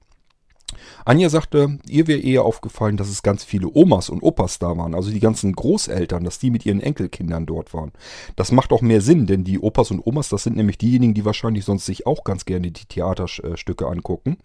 [1.05, 4.95] Anja sagte, ihr wäre eher aufgefallen, dass es ganz viele Omas und Opas da waren,
[4.95, 7.93] also die ganzen Großeltern, dass die mit ihren Enkelkindern dort waren.
[8.37, 11.25] Das macht auch mehr Sinn, denn die Opas und Omas, das sind nämlich diejenigen, die
[11.25, 14.37] wahrscheinlich sonst sich auch ganz gerne die Theaterstücke angucken.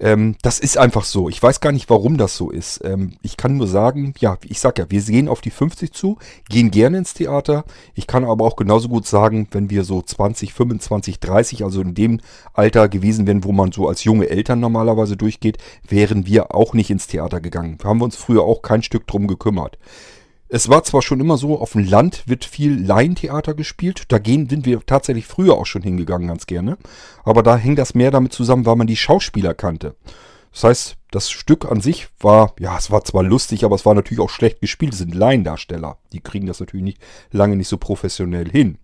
[0.00, 1.28] Ähm, das ist einfach so.
[1.28, 2.80] Ich weiß gar nicht, warum das so ist.
[2.84, 6.18] Ähm, ich kann nur sagen, ja, ich sag ja, wir sehen auf die 50 zu,
[6.48, 7.64] gehen gerne ins Theater.
[7.94, 11.94] Ich kann aber auch genauso gut sagen, wenn wir so 20, 25, 30, also in
[11.94, 12.20] dem
[12.52, 16.90] Alter gewesen wären, wo man so als junge Eltern normalerweise durchgeht, wären wir auch nicht
[16.90, 17.78] ins Theater gegangen.
[17.82, 19.78] Haben wir uns früher auch kein Stück drum gekümmert.
[20.50, 24.04] Es war zwar schon immer so, auf dem Land wird viel Laientheater gespielt.
[24.08, 26.78] Da gehen, sind wir tatsächlich früher auch schon hingegangen, ganz gerne.
[27.24, 29.94] Aber da hängt das mehr damit zusammen, weil man die Schauspieler kannte.
[30.52, 33.94] Das heißt, das Stück an sich war, ja, es war zwar lustig, aber es war
[33.94, 34.94] natürlich auch schlecht gespielt.
[34.94, 35.98] Es sind Laiendarsteller.
[36.12, 38.78] Die kriegen das natürlich nicht, lange nicht so professionell hin.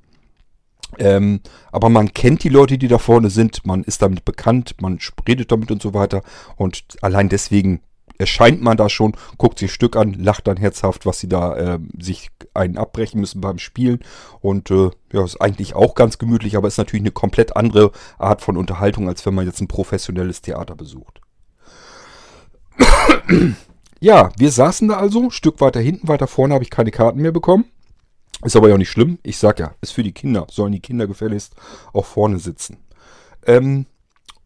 [0.98, 1.40] Ähm,
[1.72, 5.50] aber man kennt die Leute, die da vorne sind, man ist damit bekannt, man redet
[5.50, 6.22] damit und so weiter.
[6.56, 7.80] Und allein deswegen
[8.18, 11.56] erscheint man da schon, guckt sich ein Stück an, lacht dann herzhaft, was sie da
[11.56, 14.00] äh, sich einen abbrechen müssen beim Spielen.
[14.40, 18.40] Und äh, ja, ist eigentlich auch ganz gemütlich, aber ist natürlich eine komplett andere Art
[18.42, 21.20] von Unterhaltung, als wenn man jetzt ein professionelles Theater besucht.
[24.00, 27.20] ja, wir saßen da also, ein Stück weiter hinten, weiter vorne habe ich keine Karten
[27.20, 27.66] mehr bekommen.
[28.44, 29.18] Ist aber ja auch nicht schlimm.
[29.22, 30.46] Ich sag ja, ist für die Kinder.
[30.50, 31.54] Sollen die Kinder gefälligst
[31.92, 32.78] auch vorne sitzen.
[33.46, 33.86] Ähm,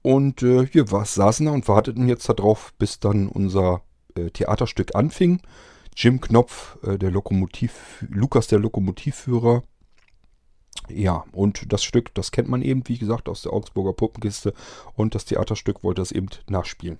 [0.02, 3.82] und äh, wir war, saßen da und warteten jetzt darauf, bis dann unser
[4.14, 5.40] äh, Theaterstück anfing.
[5.96, 9.62] Jim Knopf, äh, der Lokomotiv, Lukas der Lokomotivführer.
[10.88, 14.54] Ja, und das Stück, das kennt man eben, wie gesagt, aus der Augsburger Puppenkiste.
[14.94, 16.98] Und das Theaterstück wollte das eben nachspielen.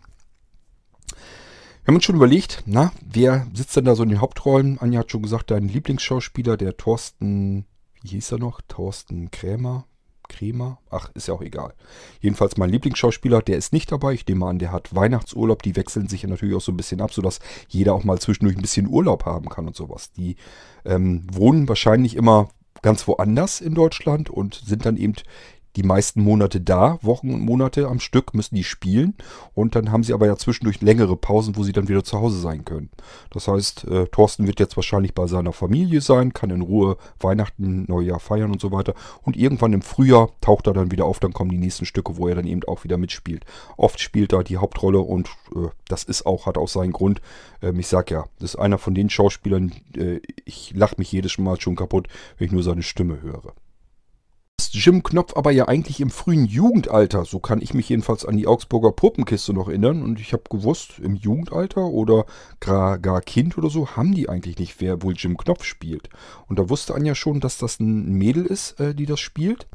[1.09, 4.79] Wir haben uns schon überlegt, na, wer sitzt denn da so in den Hauptrollen?
[4.79, 7.65] Anja hat schon gesagt, dein Lieblingsschauspieler, der Thorsten,
[8.03, 8.61] wie hieß er noch?
[8.69, 9.87] Thorsten Krämer,
[10.29, 10.79] Kremer?
[10.91, 11.75] Ach, ist ja auch egal.
[12.21, 14.12] Jedenfalls mein Lieblingsschauspieler, der ist nicht dabei.
[14.12, 15.62] Ich nehme an, der hat Weihnachtsurlaub.
[15.62, 18.57] Die wechseln sich ja natürlich auch so ein bisschen ab, sodass jeder auch mal zwischendurch
[18.57, 20.12] ein bisschen Urlaub haben kann und sowas.
[20.12, 20.37] Die
[20.85, 22.49] ähm, wohnen wahrscheinlich immer
[22.83, 25.14] ganz woanders in Deutschland und sind dann eben
[25.79, 29.14] die meisten Monate da, Wochen und Monate am Stück müssen die spielen
[29.55, 32.41] und dann haben sie aber ja zwischendurch längere Pausen, wo sie dann wieder zu Hause
[32.41, 32.91] sein können.
[33.31, 37.85] Das heißt, äh, Thorsten wird jetzt wahrscheinlich bei seiner Familie sein, kann in Ruhe Weihnachten,
[37.87, 41.33] Neujahr feiern und so weiter und irgendwann im Frühjahr taucht er dann wieder auf, dann
[41.33, 43.45] kommen die nächsten Stücke, wo er dann eben auch wieder mitspielt.
[43.77, 47.21] Oft spielt er die Hauptrolle und äh, das ist auch, hat auch seinen Grund.
[47.62, 51.38] Ähm, ich sag ja, das ist einer von den Schauspielern, äh, ich lache mich jedes
[51.38, 53.55] Mal schon kaputt, wenn ich nur seine Stimme höre.
[54.79, 58.47] Jim Knopf aber ja eigentlich im frühen Jugendalter, so kann ich mich jedenfalls an die
[58.47, 60.03] Augsburger Puppenkiste noch erinnern.
[60.03, 62.27] Und ich habe gewusst, im Jugendalter oder
[62.61, 66.09] gar, Kind oder so, haben die eigentlich nicht, wer wohl Jim Knopf spielt.
[66.47, 69.66] Und da wusste Anja schon, dass das ein Mädel ist, äh, die das spielt.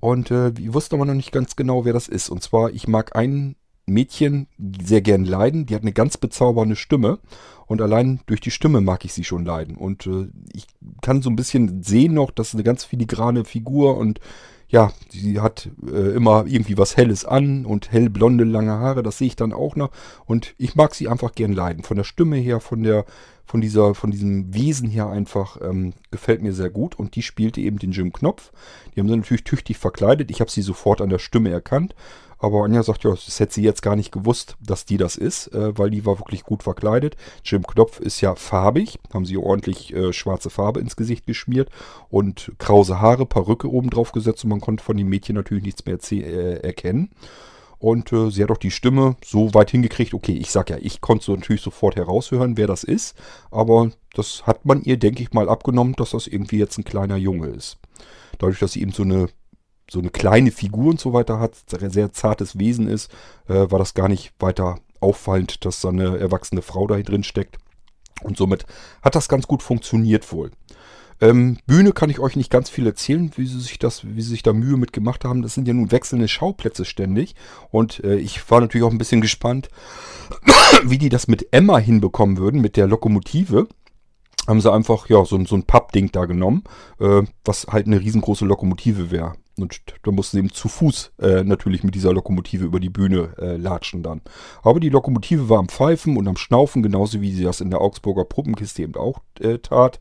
[0.00, 2.28] Und äh, wusste aber noch nicht ganz genau, wer das ist.
[2.28, 3.56] Und zwar, ich mag ein
[3.88, 4.46] Mädchen
[4.82, 5.66] sehr gern leiden.
[5.66, 7.18] Die hat eine ganz bezaubernde Stimme.
[7.66, 9.76] Und allein durch die Stimme mag ich sie schon leiden.
[9.76, 10.66] Und äh, ich
[11.02, 14.20] kann so ein bisschen sehen noch, dass eine ganz filigrane Figur und
[14.70, 19.28] ja, sie hat äh, immer irgendwie was Helles an und hellblonde, lange Haare, das sehe
[19.28, 19.90] ich dann auch noch.
[20.26, 21.84] Und ich mag sie einfach gern leiden.
[21.84, 23.06] Von der Stimme her, von der,
[23.46, 26.98] von dieser, von diesem Wesen her einfach, ähm, gefällt mir sehr gut.
[26.98, 28.52] Und die spielte eben den Jim Knopf.
[28.94, 30.30] Die haben sie natürlich tüchtig verkleidet.
[30.30, 31.94] Ich habe sie sofort an der Stimme erkannt.
[32.38, 35.48] Aber Anja sagt, ja, das hätte sie jetzt gar nicht gewusst, dass die das ist,
[35.48, 37.16] äh, weil die war wirklich gut verkleidet.
[37.44, 41.68] Jim Knopf ist ja farbig, haben sie ordentlich äh, schwarze Farbe ins Gesicht geschmiert
[42.08, 45.84] und krause Haare, Perücke oben drauf gesetzt und man konnte von dem Mädchen natürlich nichts
[45.84, 47.10] mehr äh, erkennen.
[47.78, 51.00] Und äh, sie hat auch die Stimme so weit hingekriegt, okay, ich sag ja, ich
[51.00, 53.16] konnte so natürlich sofort heraushören, wer das ist,
[53.50, 57.16] aber das hat man ihr, denke ich mal, abgenommen, dass das irgendwie jetzt ein kleiner
[57.16, 57.78] Junge ist.
[58.38, 59.28] Dadurch, dass sie eben so eine
[59.90, 63.10] so eine kleine Figur und so weiter hat, sehr, zartes Wesen ist,
[63.48, 67.58] äh, war das gar nicht weiter auffallend, dass da eine erwachsene Frau da drin steckt.
[68.22, 68.66] Und somit
[69.02, 70.50] hat das ganz gut funktioniert wohl.
[71.20, 74.30] Ähm, Bühne kann ich euch nicht ganz viel erzählen, wie sie sich das, wie sie
[74.30, 75.42] sich da Mühe mit gemacht haben.
[75.42, 77.34] Das sind ja nun wechselnde Schauplätze ständig.
[77.70, 79.68] Und äh, ich war natürlich auch ein bisschen gespannt,
[80.84, 83.66] wie die das mit Emma hinbekommen würden, mit der Lokomotive
[84.48, 86.64] haben sie einfach ja so, so ein Pappding da genommen,
[86.98, 89.34] äh, was halt eine riesengroße Lokomotive wäre.
[89.58, 93.34] Und da mussten sie eben zu Fuß äh, natürlich mit dieser Lokomotive über die Bühne
[93.38, 94.22] äh, latschen dann.
[94.62, 97.80] Aber die Lokomotive war am Pfeifen und am Schnaufen, genauso wie sie das in der
[97.80, 100.00] Augsburger Puppenkiste eben auch äh, tat.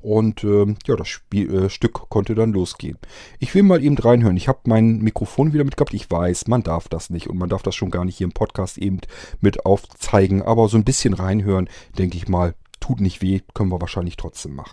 [0.00, 2.98] Und ähm, ja, das Spiel, äh, Stück konnte dann losgehen.
[3.38, 4.36] Ich will mal eben reinhören.
[4.36, 5.94] Ich habe mein Mikrofon wieder mitgehabt.
[5.94, 8.32] Ich weiß, man darf das nicht und man darf das schon gar nicht hier im
[8.32, 9.00] Podcast eben
[9.40, 10.42] mit aufzeigen.
[10.42, 14.54] Aber so ein bisschen reinhören, denke ich mal, tut nicht weh, können wir wahrscheinlich trotzdem
[14.54, 14.72] machen.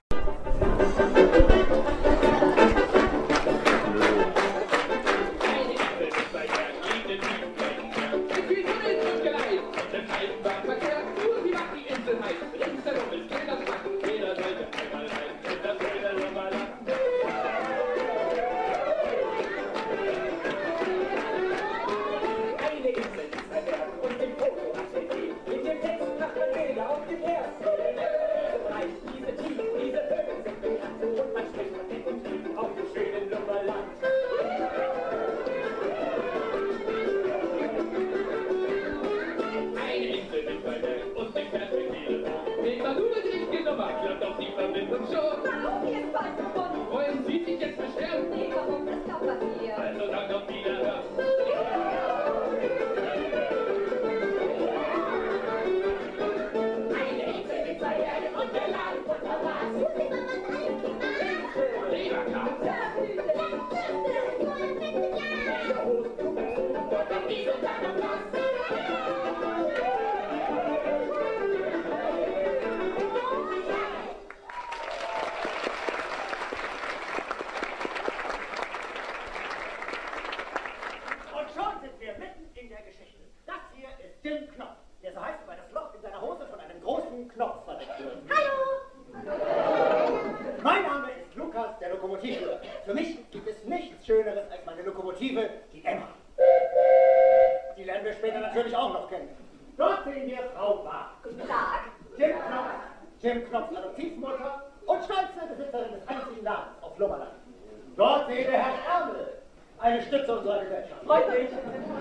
[109.80, 111.04] Eine Stütze unserer Gesellschaft.
[111.06, 111.50] Freut mich.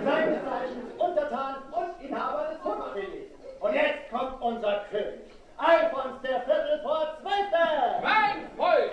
[0.04, 3.28] Seines Zeichens Untertan und Inhaber des Hummerwillis.
[3.60, 5.20] Und jetzt kommt unser König.
[5.56, 8.02] Alfons der Viertel vor Zwölfte.
[8.02, 8.92] Mein Volk!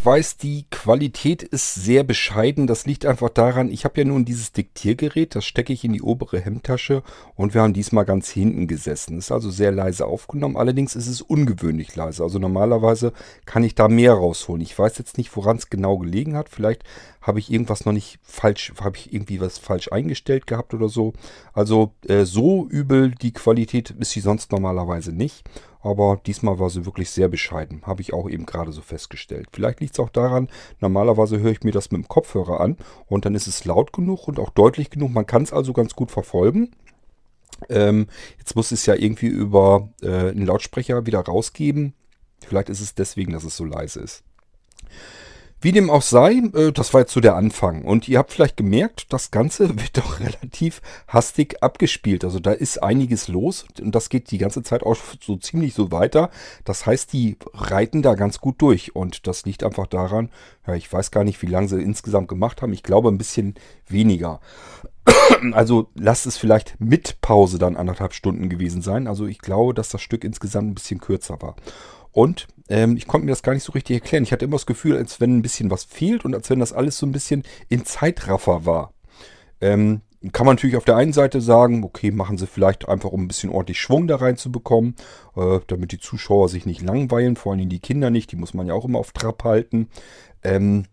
[0.00, 2.66] Ich weiß, die Qualität ist sehr bescheiden.
[2.66, 6.00] Das liegt einfach daran, ich habe ja nun dieses Diktiergerät, das stecke ich in die
[6.00, 7.02] obere Hemdtasche
[7.34, 9.18] und wir haben diesmal ganz hinten gesessen.
[9.18, 10.56] Ist also sehr leise aufgenommen.
[10.56, 12.22] Allerdings ist es ungewöhnlich leise.
[12.22, 13.12] Also normalerweise
[13.44, 14.62] kann ich da mehr rausholen.
[14.62, 16.48] Ich weiß jetzt nicht, woran es genau gelegen hat.
[16.48, 16.82] Vielleicht
[17.20, 21.12] habe ich irgendwas noch nicht falsch, habe ich irgendwie was falsch eingestellt gehabt oder so.
[21.52, 25.44] Also äh, so übel die Qualität ist sie sonst normalerweise nicht.
[25.82, 27.82] Aber diesmal war sie wirklich sehr bescheiden.
[27.86, 29.48] Habe ich auch eben gerade so festgestellt.
[29.52, 30.48] Vielleicht liegt es auch daran,
[30.80, 34.28] normalerweise höre ich mir das mit dem Kopfhörer an und dann ist es laut genug
[34.28, 35.12] und auch deutlich genug.
[35.12, 36.70] Man kann es also ganz gut verfolgen.
[37.68, 41.94] Ähm, jetzt muss es ja irgendwie über äh, einen Lautsprecher wieder rausgeben.
[42.46, 44.22] Vielleicht ist es deswegen, dass es so leise ist.
[45.62, 47.84] Wie dem auch sei, äh, das war jetzt so der Anfang.
[47.84, 52.24] Und ihr habt vielleicht gemerkt, das Ganze wird doch relativ hastig abgespielt.
[52.24, 55.92] Also da ist einiges los und das geht die ganze Zeit auch so ziemlich so
[55.92, 56.30] weiter.
[56.64, 58.96] Das heißt, die reiten da ganz gut durch.
[58.96, 60.30] Und das liegt einfach daran,
[60.66, 62.72] ja, ich weiß gar nicht, wie lange sie insgesamt gemacht haben.
[62.72, 63.54] Ich glaube ein bisschen
[63.86, 64.40] weniger.
[65.52, 69.06] Also lasst es vielleicht mit Pause dann anderthalb Stunden gewesen sein.
[69.06, 71.56] Also ich glaube, dass das Stück insgesamt ein bisschen kürzer war.
[72.12, 74.22] Und ähm, ich konnte mir das gar nicht so richtig erklären.
[74.22, 76.72] Ich hatte immer das Gefühl, als wenn ein bisschen was fehlt und als wenn das
[76.72, 78.92] alles so ein bisschen in Zeitraffer war.
[79.60, 80.00] Ähm,
[80.32, 83.28] kann man natürlich auf der einen Seite sagen, okay, machen sie vielleicht einfach, um ein
[83.28, 84.94] bisschen ordentlich Schwung da reinzubekommen,
[85.34, 88.66] äh, damit die Zuschauer sich nicht langweilen, vor allem die Kinder nicht, die muss man
[88.66, 89.88] ja auch immer auf Trab halten.
[90.42, 90.84] Ähm,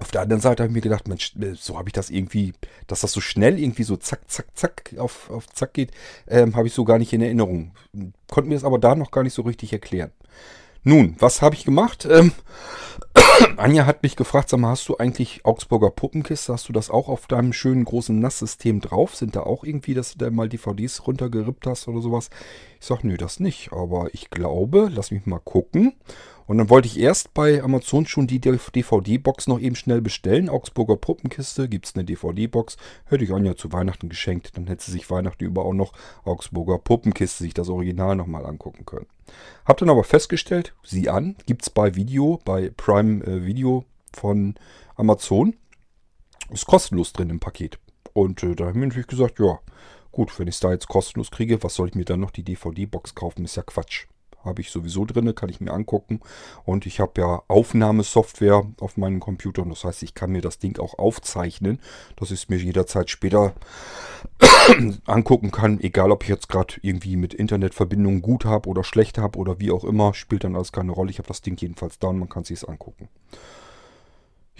[0.00, 2.52] auf der anderen Seite habe ich mir gedacht, Mensch, äh, so habe ich das irgendwie,
[2.86, 5.90] dass das so schnell irgendwie so zack, zack, zack auf, auf zack geht,
[6.26, 7.72] ähm, habe ich so gar nicht in Erinnerung.
[8.28, 10.10] Konnte mir das aber da noch gar nicht so richtig erklären.
[10.82, 12.08] Nun, was habe ich gemacht?
[12.10, 12.32] Ähm,
[13.56, 16.52] Anja hat mich gefragt, sag mal, hast du eigentlich Augsburger Puppenkiste?
[16.52, 19.16] Hast du das auch auf deinem schönen großen Nasssystem drauf?
[19.16, 22.30] Sind da auch irgendwie, dass du da mal DVDs runtergerippt hast oder sowas?
[22.80, 23.72] Ich sag, nö, das nicht.
[23.72, 25.94] Aber ich glaube, lass mich mal gucken.
[26.50, 30.48] Und dann wollte ich erst bei Amazon schon die DVD-Box noch eben schnell bestellen.
[30.48, 32.76] Augsburger Puppenkiste, gibt es eine DVD-Box.
[33.04, 34.56] Hätte ich Anja zu Weihnachten geschenkt.
[34.56, 35.92] Dann hätte sie sich Weihnachten über auch noch
[36.24, 39.06] Augsburger Puppenkiste, sich das Original nochmal angucken können.
[39.64, 44.54] Hab dann aber festgestellt, sieh an, gibt es bei Video, bei Prime äh, Video von
[44.96, 45.54] Amazon.
[46.48, 47.78] Ist kostenlos drin im Paket.
[48.14, 49.58] Und äh, da haben wir natürlich gesagt, ja,
[50.10, 52.42] gut, wenn ich es da jetzt kostenlos kriege, was soll ich mir dann noch die
[52.42, 53.44] DVD-Box kaufen?
[53.44, 54.06] Ist ja Quatsch
[54.44, 56.20] habe ich sowieso drin, kann ich mir angucken.
[56.64, 59.62] Und ich habe ja Aufnahmesoftware auf meinem Computer.
[59.62, 61.80] Und das heißt, ich kann mir das Ding auch aufzeichnen,
[62.16, 63.54] dass ich es mir jederzeit später
[65.06, 65.80] angucken kann.
[65.80, 69.70] Egal, ob ich jetzt gerade irgendwie mit Internetverbindung gut habe oder schlecht habe oder wie
[69.70, 71.10] auch immer, spielt dann alles keine Rolle.
[71.10, 73.08] Ich habe das Ding jedenfalls da und man kann sich es angucken.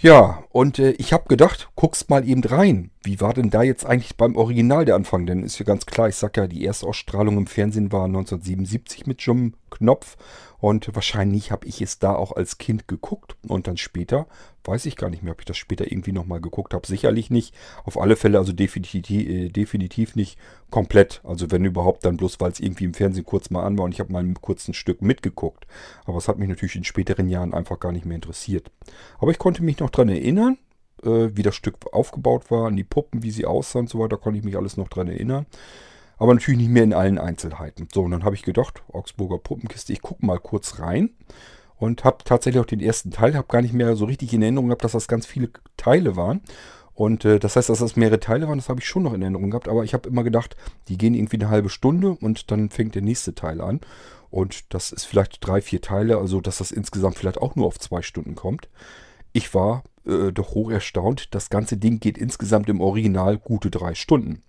[0.01, 2.89] Ja, und äh, ich habe gedacht, guckst mal eben rein.
[3.03, 5.27] Wie war denn da jetzt eigentlich beim Original der Anfang?
[5.27, 9.05] Denn ist ja ganz klar, ich sag ja, die erste Ausstrahlung im Fernsehen war 1977
[9.05, 10.17] mit Jim Knopf
[10.61, 14.27] und wahrscheinlich habe ich es da auch als Kind geguckt und dann später,
[14.63, 16.85] weiß ich gar nicht mehr, ob ich das später irgendwie nochmal geguckt habe.
[16.85, 17.55] Sicherlich nicht.
[17.83, 20.37] Auf alle Fälle also definitiv, äh, definitiv nicht
[20.69, 21.19] komplett.
[21.23, 23.91] Also wenn überhaupt, dann bloß, weil es irgendwie im Fernsehen kurz mal an war und
[23.91, 25.65] ich habe mal ein kurzes Stück mitgeguckt.
[26.05, 28.69] Aber es hat mich natürlich in späteren Jahren einfach gar nicht mehr interessiert.
[29.17, 30.59] Aber ich konnte mich noch dran erinnern,
[31.03, 34.17] äh, wie das Stück aufgebaut war, an die Puppen, wie sie aussahen und so weiter,
[34.17, 35.47] konnte ich mich alles noch dran erinnern.
[36.21, 37.87] Aber natürlich nicht mehr in allen Einzelheiten.
[37.91, 41.09] So, und dann habe ich gedacht, Augsburger Puppenkiste, ich gucke mal kurz rein.
[41.77, 44.67] Und habe tatsächlich auch den ersten Teil, habe gar nicht mehr so richtig in Erinnerung
[44.67, 46.41] gehabt, dass das ganz viele Teile waren.
[46.93, 49.23] Und äh, das heißt, dass das mehrere Teile waren, das habe ich schon noch in
[49.23, 49.67] Erinnerung gehabt.
[49.67, 50.55] Aber ich habe immer gedacht,
[50.89, 53.81] die gehen irgendwie eine halbe Stunde und dann fängt der nächste Teil an.
[54.29, 57.79] Und das ist vielleicht drei, vier Teile, also dass das insgesamt vielleicht auch nur auf
[57.79, 58.69] zwei Stunden kommt.
[59.33, 61.33] Ich war äh, doch hoch erstaunt.
[61.33, 64.43] Das ganze Ding geht insgesamt im Original gute drei Stunden.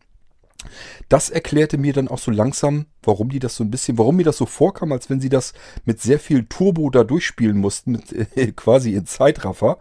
[1.08, 4.24] Das erklärte mir dann auch so langsam, warum die das so ein bisschen, warum mir
[4.24, 5.52] das so vorkam, als wenn sie das
[5.84, 9.78] mit sehr viel Turbo da durchspielen mussten, mit, äh, quasi in Zeitraffer.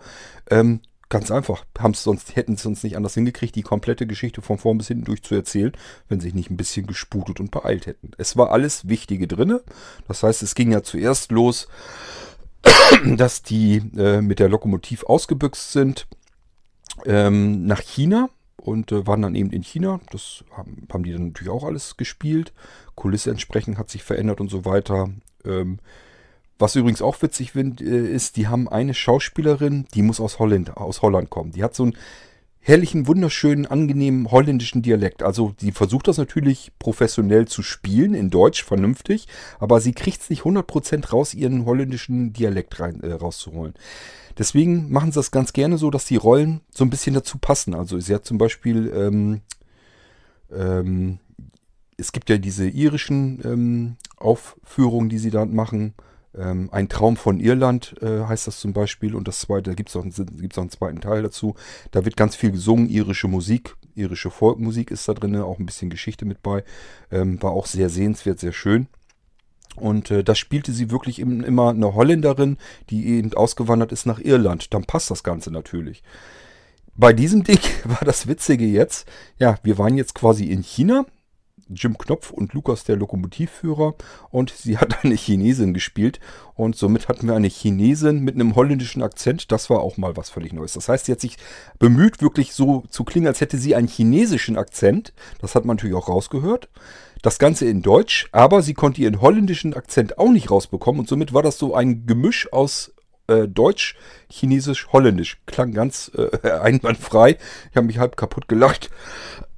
[0.49, 4.57] Ähm, ganz einfach, haben's sonst, hätten sie uns nicht anders hingekriegt, die komplette Geschichte von
[4.57, 5.73] vorn bis hinten durchzuerzählen,
[6.07, 8.11] wenn sie sich nicht ein bisschen gesputet und beeilt hätten.
[8.17, 9.61] Es war alles Wichtige drinne.
[10.07, 11.67] Das heißt, es ging ja zuerst los,
[13.17, 16.07] dass die äh, mit der Lokomotiv ausgebüxt sind
[17.05, 18.29] ähm, nach China
[18.61, 19.99] und äh, waren dann eben in China.
[20.11, 22.53] Das haben, haben, die dann natürlich auch alles gespielt.
[22.95, 25.09] Kulisse entsprechend hat sich verändert und so weiter.
[25.45, 25.79] Ähm,
[26.59, 30.77] was übrigens auch witzig find, äh, ist, die haben eine Schauspielerin, die muss aus Holland,
[30.77, 31.51] aus Holland kommen.
[31.51, 31.97] Die hat so ein
[32.61, 35.23] herrlichen, wunderschönen, angenehmen holländischen Dialekt.
[35.23, 39.27] Also sie versucht das natürlich professionell zu spielen, in Deutsch vernünftig,
[39.59, 43.73] aber sie kriegt es nicht 100% raus, ihren holländischen Dialekt rein, äh, rauszuholen.
[44.37, 47.73] Deswegen machen sie das ganz gerne so, dass die Rollen so ein bisschen dazu passen.
[47.73, 49.41] Also sie hat zum Beispiel, ähm,
[50.51, 51.19] ähm,
[51.97, 55.95] es gibt ja diese irischen ähm, Aufführungen, die sie da machen.
[56.37, 59.15] Ähm, ein Traum von Irland äh, heißt das zum Beispiel.
[59.15, 61.55] Und das zweite, da gibt es auch, gibt's auch einen zweiten Teil dazu.
[61.91, 65.89] Da wird ganz viel gesungen, irische Musik, irische Folkmusik ist da drin, auch ein bisschen
[65.89, 66.63] Geschichte mit bei.
[67.11, 68.87] Ähm, war auch sehr sehenswert, sehr schön.
[69.75, 72.57] Und äh, da spielte sie wirklich im, immer eine Holländerin,
[72.89, 74.73] die eben ausgewandert ist nach Irland.
[74.73, 76.03] Dann passt das Ganze natürlich.
[76.95, 81.05] Bei diesem Ding war das Witzige jetzt, ja, wir waren jetzt quasi in China
[81.73, 83.95] Jim Knopf und Lukas der Lokomotivführer
[84.29, 86.19] und sie hat eine Chinesin gespielt
[86.55, 89.51] und somit hatten wir eine Chinesin mit einem holländischen Akzent.
[89.51, 90.73] Das war auch mal was völlig Neues.
[90.73, 91.37] Das heißt, sie hat sich
[91.79, 95.13] bemüht, wirklich so zu klingen, als hätte sie einen chinesischen Akzent.
[95.39, 96.69] Das hat man natürlich auch rausgehört.
[97.21, 101.33] Das Ganze in Deutsch, aber sie konnte ihren holländischen Akzent auch nicht rausbekommen und somit
[101.33, 102.93] war das so ein Gemisch aus
[103.27, 103.95] äh, Deutsch,
[104.29, 105.37] Chinesisch, Holländisch.
[105.45, 107.37] Klang ganz äh, einwandfrei.
[107.69, 108.89] Ich habe mich halb kaputt gelacht.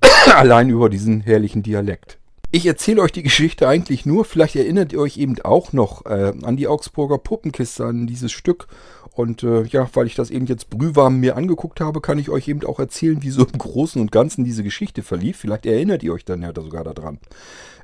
[0.35, 2.17] Allein über diesen herrlichen Dialekt.
[2.51, 6.33] Ich erzähle euch die Geschichte eigentlich nur, vielleicht erinnert ihr euch eben auch noch äh,
[6.43, 8.67] an die Augsburger Puppenkiste, an dieses Stück.
[9.11, 12.47] Und äh, ja, weil ich das eben jetzt brühwarm mir angeguckt habe, kann ich euch
[12.47, 15.37] eben auch erzählen, wie so im Großen und Ganzen diese Geschichte verlief.
[15.37, 17.19] Vielleicht erinnert ihr euch dann ja sogar daran.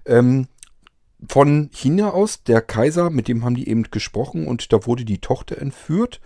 [0.05, 0.47] Ähm,
[1.27, 5.19] von China aus, der Kaiser, mit dem haben die eben gesprochen und da wurde die
[5.19, 6.21] Tochter entführt.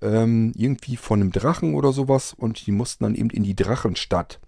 [0.00, 4.40] Ähm, irgendwie von einem Drachen oder sowas und die mussten dann eben in die Drachenstadt.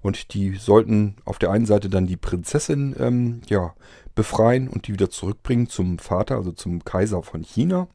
[0.00, 3.74] Und die sollten auf der einen Seite dann die Prinzessin ähm, ja,
[4.14, 7.88] befreien und die wieder zurückbringen zum Vater, also zum Kaiser von China.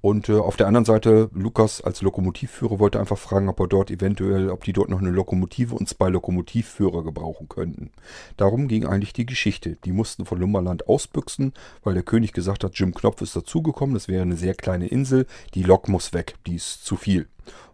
[0.00, 3.90] Und äh, auf der anderen Seite, Lukas als Lokomotivführer wollte einfach fragen, ob er dort
[3.90, 7.90] eventuell, ob die dort noch eine Lokomotive und zwei Lokomotivführer gebrauchen könnten.
[8.36, 9.76] Darum ging eigentlich die Geschichte.
[9.84, 14.06] Die mussten von Lummerland ausbüchsen, weil der König gesagt hat, Jim Knopf ist dazugekommen, das
[14.06, 17.26] wäre eine sehr kleine Insel, die Lok muss weg, die ist zu viel.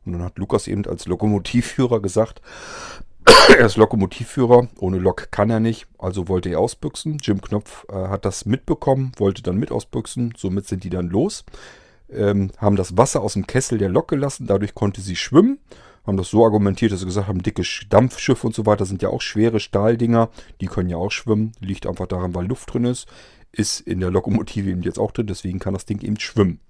[0.07, 2.41] Und dann hat Lukas eben als Lokomotivführer gesagt,
[3.59, 7.19] er ist Lokomotivführer, ohne Lok kann er nicht, also wollte er ausbüchsen.
[7.21, 11.45] Jim Knopf äh, hat das mitbekommen, wollte dann mit ausbüchsen, somit sind die dann los,
[12.11, 15.59] ähm, haben das Wasser aus dem Kessel der Lok gelassen, dadurch konnte sie schwimmen,
[16.07, 19.09] haben das so argumentiert, dass sie gesagt haben, dicke Dampfschiffe und so weiter sind ja
[19.09, 23.07] auch schwere Stahldinger, die können ja auch schwimmen, liegt einfach daran, weil Luft drin ist,
[23.53, 26.61] ist in der Lokomotive eben jetzt auch drin, deswegen kann das Ding eben schwimmen.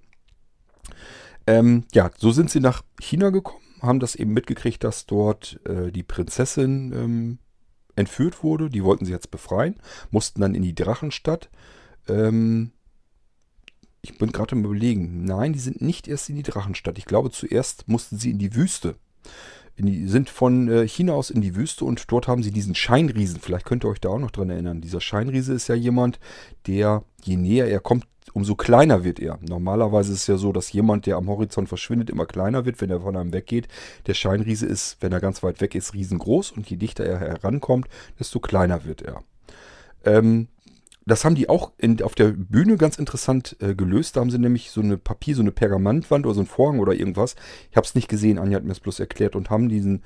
[1.46, 5.92] Ähm, ja, so sind sie nach China gekommen, haben das eben mitgekriegt, dass dort äh,
[5.92, 7.38] die Prinzessin ähm,
[7.96, 8.70] entführt wurde.
[8.70, 9.76] Die wollten sie jetzt befreien,
[10.10, 11.50] mussten dann in die Drachenstadt.
[12.08, 12.72] Ähm,
[14.04, 15.24] ich bin gerade im Überlegen.
[15.24, 16.98] Nein, die sind nicht erst in die Drachenstadt.
[16.98, 18.96] Ich glaube, zuerst mussten sie in die Wüste.
[19.76, 22.74] In die, sind von äh, China aus in die Wüste und dort haben sie diesen
[22.74, 23.40] Scheinriesen.
[23.40, 24.82] Vielleicht könnt ihr euch da auch noch dran erinnern.
[24.82, 26.20] Dieser Scheinriese ist ja jemand,
[26.66, 29.38] der, je näher er kommt umso kleiner wird er.
[29.40, 32.90] Normalerweise ist es ja so, dass jemand, der am Horizont verschwindet, immer kleiner wird, wenn
[32.90, 33.68] er von einem weggeht.
[34.06, 37.88] Der Scheinriese ist, wenn er ganz weit weg ist, riesengroß und je dichter er herankommt,
[38.18, 39.22] desto kleiner wird er.
[40.04, 40.48] Ähm,
[41.06, 44.16] das haben die auch in, auf der Bühne ganz interessant äh, gelöst.
[44.16, 46.94] Da haben sie nämlich so eine Papier, so eine Pergamentwand oder so ein Vorhang oder
[46.94, 47.36] irgendwas.
[47.70, 50.02] Ich habe es nicht gesehen, Anja hat mir es bloß erklärt und haben diesen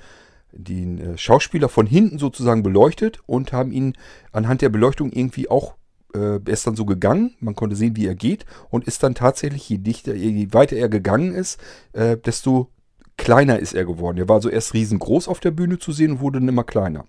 [0.52, 3.94] den äh, Schauspieler von hinten sozusagen beleuchtet und haben ihn
[4.32, 5.74] anhand der Beleuchtung irgendwie auch
[6.14, 9.68] äh, ist dann so gegangen, man konnte sehen, wie er geht und ist dann tatsächlich,
[9.68, 11.60] je dichter, je weiter er gegangen ist,
[11.92, 12.70] äh, desto
[13.16, 14.16] kleiner ist er geworden.
[14.18, 17.04] Er war so erst riesengroß auf der Bühne zu sehen und wurde dann immer kleiner.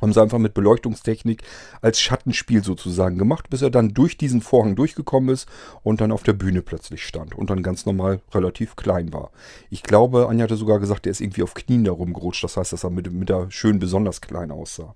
[0.00, 1.42] Haben sie einfach mit Beleuchtungstechnik
[1.80, 5.48] als Schattenspiel sozusagen gemacht, bis er dann durch diesen Vorhang durchgekommen ist
[5.82, 9.30] und dann auf der Bühne plötzlich stand und dann ganz normal relativ klein war.
[9.70, 12.44] Ich glaube, Anja hatte sogar gesagt, er ist irgendwie auf Knien da rumgerutscht.
[12.44, 14.92] Das heißt, dass er mit, mit der schön besonders klein aussah.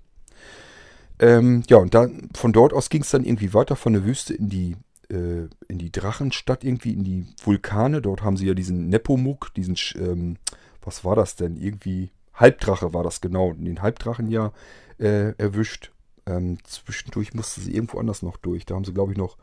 [1.19, 4.35] Ähm, ja, und dann von dort aus ging es dann irgendwie weiter von der Wüste
[4.35, 4.77] in die,
[5.09, 8.03] äh, in die Drachenstadt, irgendwie in die Vulkane.
[8.03, 10.37] Dort haben sie ja diesen Nepomuk, diesen, ähm,
[10.81, 11.57] was war das denn?
[11.57, 14.53] Irgendwie Halbdrache war das genau, den Halbdrachen ja
[14.99, 15.93] äh, erwischt.
[16.27, 18.65] Ähm, zwischendurch musste sie irgendwo anders noch durch.
[18.65, 19.37] Da haben sie, glaube ich, noch.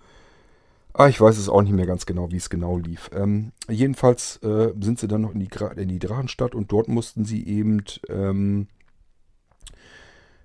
[0.93, 3.11] Ah, ich weiß es auch nicht mehr ganz genau, wie es genau lief.
[3.13, 7.25] Ähm, jedenfalls äh, sind sie dann noch in die, in die Drachenstadt und dort mussten
[7.25, 8.67] sie eben ähm,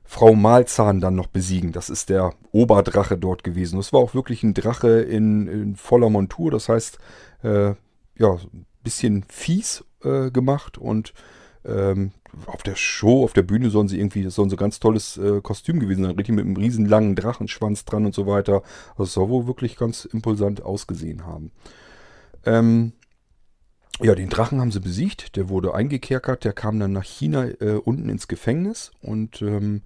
[0.05, 1.73] Frau Malzahn dann noch besiegen.
[1.73, 3.77] Das ist der Oberdrache dort gewesen.
[3.79, 6.51] Das war auch wirklich ein Drache in, in voller Montur.
[6.51, 6.99] Das heißt,
[7.43, 7.75] äh,
[8.19, 11.15] ja, ein bisschen fies äh, gemacht und
[11.65, 12.13] ähm,
[12.47, 15.41] auf der Show, auf der Bühne sollen sie irgendwie, das soll so ganz tolles äh,
[15.41, 18.63] Kostüm gewesen sein, richtig mit einem riesen langen Drachenschwanz dran und so weiter.
[18.93, 21.53] Also es soll wohl wirklich ganz impulsant ausgesehen haben.
[22.45, 22.93] Ähm,
[24.01, 25.37] ja, den Drachen haben sie besiegt.
[25.37, 26.45] Der wurde eingekerkert.
[26.45, 28.91] Der kam dann nach China äh, unten ins Gefängnis.
[29.01, 29.83] Und ähm,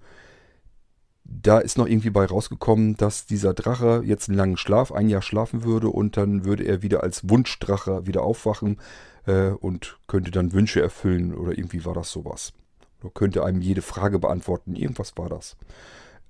[1.31, 5.21] da ist noch irgendwie bei rausgekommen, dass dieser Drache jetzt einen langen Schlaf, ein Jahr
[5.21, 5.89] schlafen würde.
[5.89, 8.77] Und dann würde er wieder als Wunschdrache wieder aufwachen
[9.25, 11.35] äh, und könnte dann Wünsche erfüllen.
[11.35, 12.53] Oder irgendwie war das sowas.
[13.01, 14.75] Oder könnte einem jede Frage beantworten.
[14.75, 15.55] Irgendwas war das.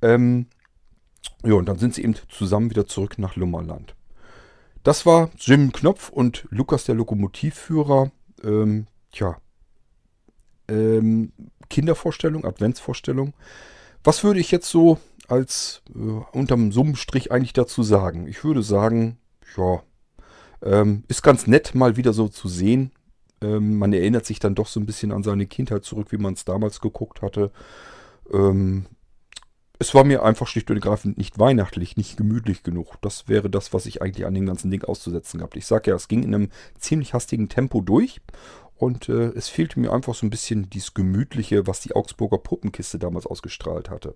[0.02, 0.47] Ähm,
[1.43, 3.95] ja, und dann sind sie eben zusammen wieder zurück nach Lummerland.
[4.84, 8.12] Das war Jim Knopf und Lukas der Lokomotivführer.
[8.43, 9.38] Ähm, tja,
[10.68, 11.32] ähm,
[11.70, 13.34] Kindervorstellung, Adventsvorstellung.
[14.04, 14.97] Was würde ich jetzt so
[15.28, 16.00] als äh,
[16.32, 18.28] unterm Summenstrich eigentlich dazu sagen?
[18.28, 19.18] Ich würde sagen,
[19.58, 19.84] ja,
[20.64, 22.91] ähm, ist ganz nett mal wieder so zu sehen.
[23.41, 26.34] Ähm, man erinnert sich dann doch so ein bisschen an seine Kindheit zurück, wie man
[26.34, 27.52] es damals geguckt hatte.
[28.32, 28.86] Ähm,
[29.82, 32.95] es war mir einfach schlicht und ergreifend nicht weihnachtlich, nicht gemütlich genug.
[33.02, 35.56] Das wäre das, was ich eigentlich an dem ganzen Ding auszusetzen gehabt.
[35.56, 38.20] Ich sage ja, es ging in einem ziemlich hastigen Tempo durch.
[38.80, 42.98] Und äh, es fehlte mir einfach so ein bisschen dieses Gemütliche, was die Augsburger Puppenkiste
[42.98, 44.16] damals ausgestrahlt hatte.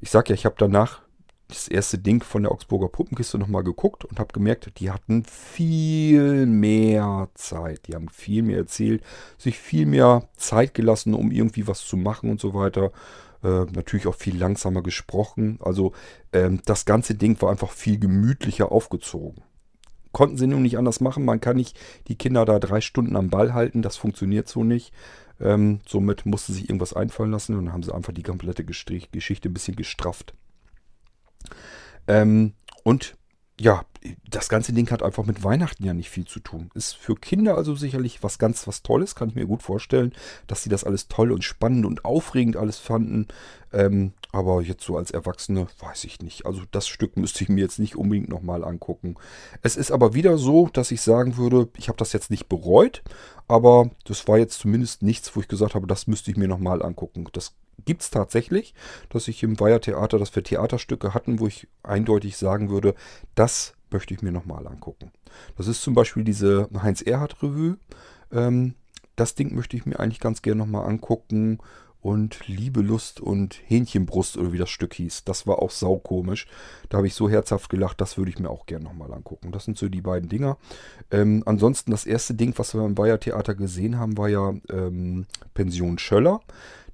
[0.00, 1.02] Ich sage ja, ich habe danach
[1.48, 6.46] das erste Ding von der Augsburger Puppenkiste nochmal geguckt und habe gemerkt, die hatten viel
[6.46, 7.88] mehr Zeit.
[7.88, 9.02] Die haben viel mehr erzählt,
[9.36, 12.92] sich viel mehr Zeit gelassen, um irgendwie was zu machen und so weiter.
[13.42, 15.58] Äh, natürlich auch viel langsamer gesprochen.
[15.60, 15.92] Also
[16.32, 19.42] ähm, das ganze Ding war einfach viel gemütlicher aufgezogen.
[20.12, 21.24] Konnten sie nun nicht anders machen.
[21.24, 23.82] Man kann nicht die Kinder da drei Stunden am Ball halten.
[23.82, 24.92] Das funktioniert so nicht.
[25.40, 29.54] Ähm, somit musste sich irgendwas einfallen lassen und haben sie einfach die komplette Geschichte ein
[29.54, 30.34] bisschen gestrafft.
[32.06, 32.52] Ähm,
[32.84, 33.16] und
[33.62, 33.84] ja,
[34.28, 36.70] das ganze Ding hat einfach mit Weihnachten ja nicht viel zu tun.
[36.74, 40.12] Ist für Kinder also sicherlich was ganz was Tolles, kann ich mir gut vorstellen,
[40.48, 43.28] dass sie das alles toll und spannend und aufregend alles fanden.
[43.72, 46.44] Ähm, aber jetzt so als Erwachsene weiß ich nicht.
[46.44, 49.14] Also das Stück müsste ich mir jetzt nicht unbedingt nochmal angucken.
[49.62, 53.04] Es ist aber wieder so, dass ich sagen würde, ich habe das jetzt nicht bereut,
[53.46, 56.82] aber das war jetzt zumindest nichts, wo ich gesagt habe, das müsste ich mir nochmal
[56.82, 57.28] angucken.
[57.32, 57.54] Das
[57.84, 58.74] gibt es tatsächlich,
[59.08, 62.94] dass ich im Weiher-Theater, dass wir Theaterstücke hatten, wo ich eindeutig sagen würde,
[63.34, 65.10] das möchte ich mir nochmal angucken.
[65.56, 67.78] Das ist zum Beispiel diese Heinz-Erhardt-Revue.
[68.32, 68.74] Ähm,
[69.16, 71.58] das Ding möchte ich mir eigentlich ganz gerne nochmal angucken.
[72.00, 75.22] Und Liebe, Lust und Hähnchenbrust oder wie das Stück hieß.
[75.22, 76.48] Das war auch saukomisch.
[76.88, 79.52] Da habe ich so herzhaft gelacht, das würde ich mir auch gerne nochmal angucken.
[79.52, 80.58] Das sind so die beiden Dinger.
[81.12, 85.26] Ähm, ansonsten das erste Ding, was wir im Bayer Theater gesehen haben, war ja ähm,
[85.54, 86.40] Pension Schöller.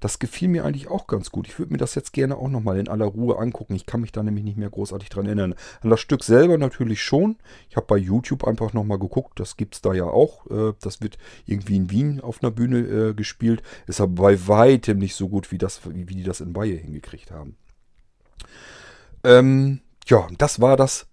[0.01, 1.49] Das gefiel mir eigentlich auch ganz gut.
[1.49, 3.75] Ich würde mir das jetzt gerne auch nochmal in aller Ruhe angucken.
[3.75, 5.55] Ich kann mich da nämlich nicht mehr großartig dran erinnern.
[5.81, 7.37] An das Stück selber natürlich schon.
[7.69, 9.41] Ich habe bei YouTube einfach nochmal geguckt.
[9.41, 10.47] Das gibt es da ja auch.
[10.51, 13.63] Äh, das wird irgendwie in Wien auf einer Bühne äh, gespielt.
[13.87, 17.31] Ist aber bei weitem nicht so gut, wie, das, wie die das in Bayern hingekriegt
[17.33, 17.57] haben.
[19.25, 21.08] Ähm, ja, das war das.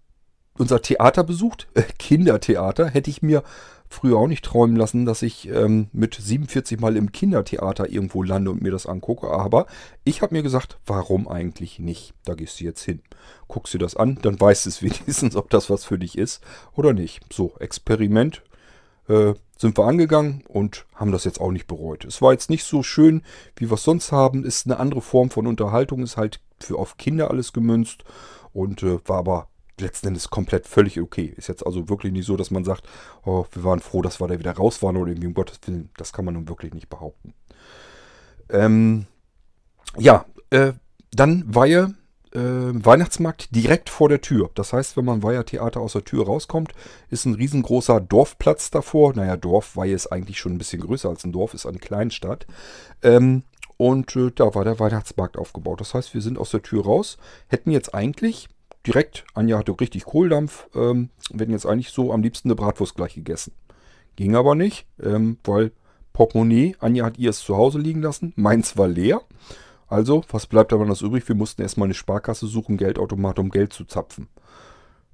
[0.57, 1.67] Unser Theater besucht.
[1.73, 2.87] Äh, Kindertheater.
[2.87, 3.43] Hätte ich mir
[3.89, 8.51] früher auch nicht träumen lassen, dass ich ähm, mit 47 Mal im Kindertheater irgendwo lande
[8.51, 9.29] und mir das angucke.
[9.29, 9.67] Aber
[10.03, 12.13] ich habe mir gesagt, warum eigentlich nicht?
[12.23, 13.01] Da gehst du jetzt hin.
[13.47, 16.41] Guckst dir das an, dann weißt du es wenigstens, ob das was für dich ist
[16.73, 17.21] oder nicht.
[17.33, 18.43] So, Experiment
[19.07, 22.05] äh, sind wir angegangen und haben das jetzt auch nicht bereut.
[22.05, 23.23] Es war jetzt nicht so schön,
[23.55, 24.43] wie wir es sonst haben.
[24.43, 28.03] Ist eine andere Form von Unterhaltung, ist halt für auf Kinder alles gemünzt
[28.53, 29.47] und äh, war aber
[29.79, 31.33] letzten Endes komplett völlig okay.
[31.35, 32.87] Ist jetzt also wirklich nicht so, dass man sagt,
[33.25, 35.89] oh, wir waren froh, dass wir da wieder raus waren oder irgendwie um Gottes Willen.
[35.97, 37.33] Das kann man nun wirklich nicht behaupten.
[38.49, 39.05] Ähm,
[39.97, 40.73] ja, äh,
[41.11, 41.95] dann Weihe,
[42.33, 44.49] äh, Weihnachtsmarkt direkt vor der Tür.
[44.55, 46.73] Das heißt, wenn man Weiher Theater aus der Tür rauskommt,
[47.09, 49.13] ist ein riesengroßer Dorfplatz davor.
[49.13, 52.45] Naja, Dorf, Weihe ist eigentlich schon ein bisschen größer als ein Dorf, ist eine Kleinstadt.
[53.01, 53.43] Ähm,
[53.77, 55.81] und äh, da war der Weihnachtsmarkt aufgebaut.
[55.81, 57.17] Das heißt, wir sind aus der Tür raus,
[57.47, 58.47] hätten jetzt eigentlich
[58.85, 63.15] direkt, Anja hatte richtig Kohldampf, ähm, werden jetzt eigentlich so am liebsten eine Bratwurst gleich
[63.15, 63.53] gegessen.
[64.15, 65.71] Ging aber nicht, ähm, weil
[66.13, 69.21] Portemonnaie, Anja hat ihr es zu Hause liegen lassen, meins war leer.
[69.87, 71.27] Also, was bleibt aber noch übrig?
[71.27, 74.29] Wir mussten erstmal eine Sparkasse suchen, Geldautomat, um Geld zu zapfen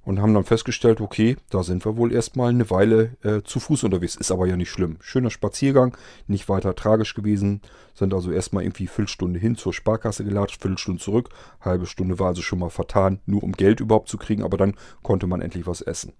[0.04, 3.84] und haben dann festgestellt, okay, da sind wir wohl erstmal eine Weile äh, zu Fuß
[3.84, 4.16] unterwegs.
[4.16, 4.96] Ist aber ja nicht schlimm.
[5.00, 5.96] Schöner Spaziergang,
[6.26, 7.60] nicht weiter tragisch gewesen.
[7.94, 11.28] Sind also erstmal irgendwie Viertelstunde hin zur Sparkasse gelatscht, Viertelstunde zurück.
[11.60, 14.74] Halbe Stunde war also schon mal vertan, nur um Geld überhaupt zu kriegen, aber dann
[15.02, 16.12] konnte man endlich was essen.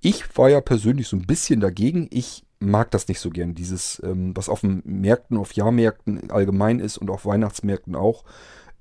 [0.00, 2.08] Ich war ja persönlich so ein bisschen dagegen.
[2.10, 3.54] Ich mag das nicht so gern.
[3.54, 8.24] Dieses, ähm, was auf den Märkten, auf Jahrmärkten allgemein ist und auf Weihnachtsmärkten auch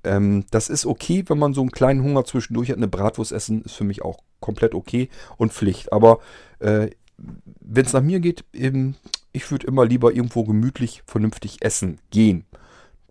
[0.03, 2.77] ähm, das ist okay, wenn man so einen kleinen Hunger zwischendurch hat.
[2.77, 5.93] Eine Bratwurst essen ist für mich auch komplett okay und Pflicht.
[5.93, 6.19] Aber
[6.59, 8.95] äh, wenn es nach mir geht, eben,
[9.31, 12.45] ich würde immer lieber irgendwo gemütlich, vernünftig essen gehen.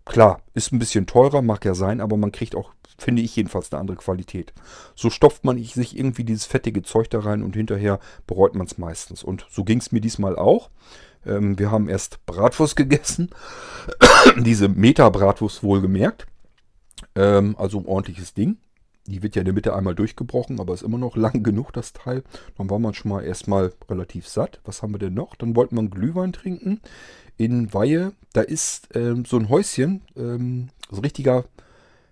[0.05, 3.71] Klar, ist ein bisschen teurer, mag ja sein, aber man kriegt auch finde ich jedenfalls
[3.71, 4.53] eine andere Qualität.
[4.95, 8.77] So stopft man sich irgendwie dieses fettige Zeug da rein und hinterher bereut man es
[8.77, 9.23] meistens.
[9.23, 10.69] Und so ging es mir diesmal auch.
[11.25, 13.29] Ähm, wir haben erst Bratwurst gegessen.
[14.37, 16.27] Diese Meta-Bratwurst wohlgemerkt.
[17.15, 18.57] Ähm, also ein ordentliches Ding.
[19.07, 21.93] Die wird ja in der Mitte einmal durchgebrochen, aber ist immer noch lang genug, das
[21.93, 22.23] Teil.
[22.57, 24.59] Dann war man schon mal erstmal relativ satt.
[24.63, 25.35] Was haben wir denn noch?
[25.35, 26.81] Dann wollten wir einen Glühwein trinken.
[27.37, 31.45] In Weihe, da ist ähm, so ein Häuschen, ähm, so ein richtiger,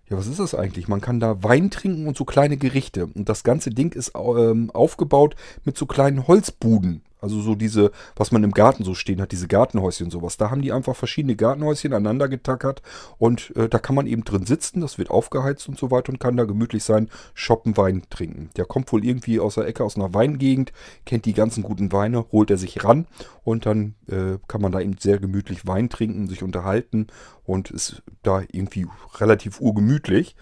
[0.10, 0.88] ja, was ist das eigentlich?
[0.88, 3.06] Man kann da Wein trinken und so kleine Gerichte.
[3.06, 5.36] Und das ganze Ding ist ähm, aufgebaut
[5.66, 7.04] mit so kleinen Holzbuden.
[7.22, 10.38] Also so diese, was man im Garten so stehen hat, diese Gartenhäuschen sowas.
[10.38, 12.82] Da haben die einfach verschiedene Gartenhäuschen aneinander getackert
[13.17, 16.20] und äh, da kann man eben drin sitzen, das wird aufgeheizt und so weiter und
[16.20, 18.49] kann da gemütlich sein, shoppen, Wein trinken.
[18.55, 20.72] Der kommt wohl irgendwie aus der Ecke, aus einer Weingegend,
[21.05, 23.05] kennt die ganzen guten Weine, holt er sich ran
[23.43, 27.07] und dann äh, kann man da eben sehr gemütlich Wein trinken, sich unterhalten
[27.43, 28.88] und ist da irgendwie
[29.20, 30.36] relativ urgemütlich.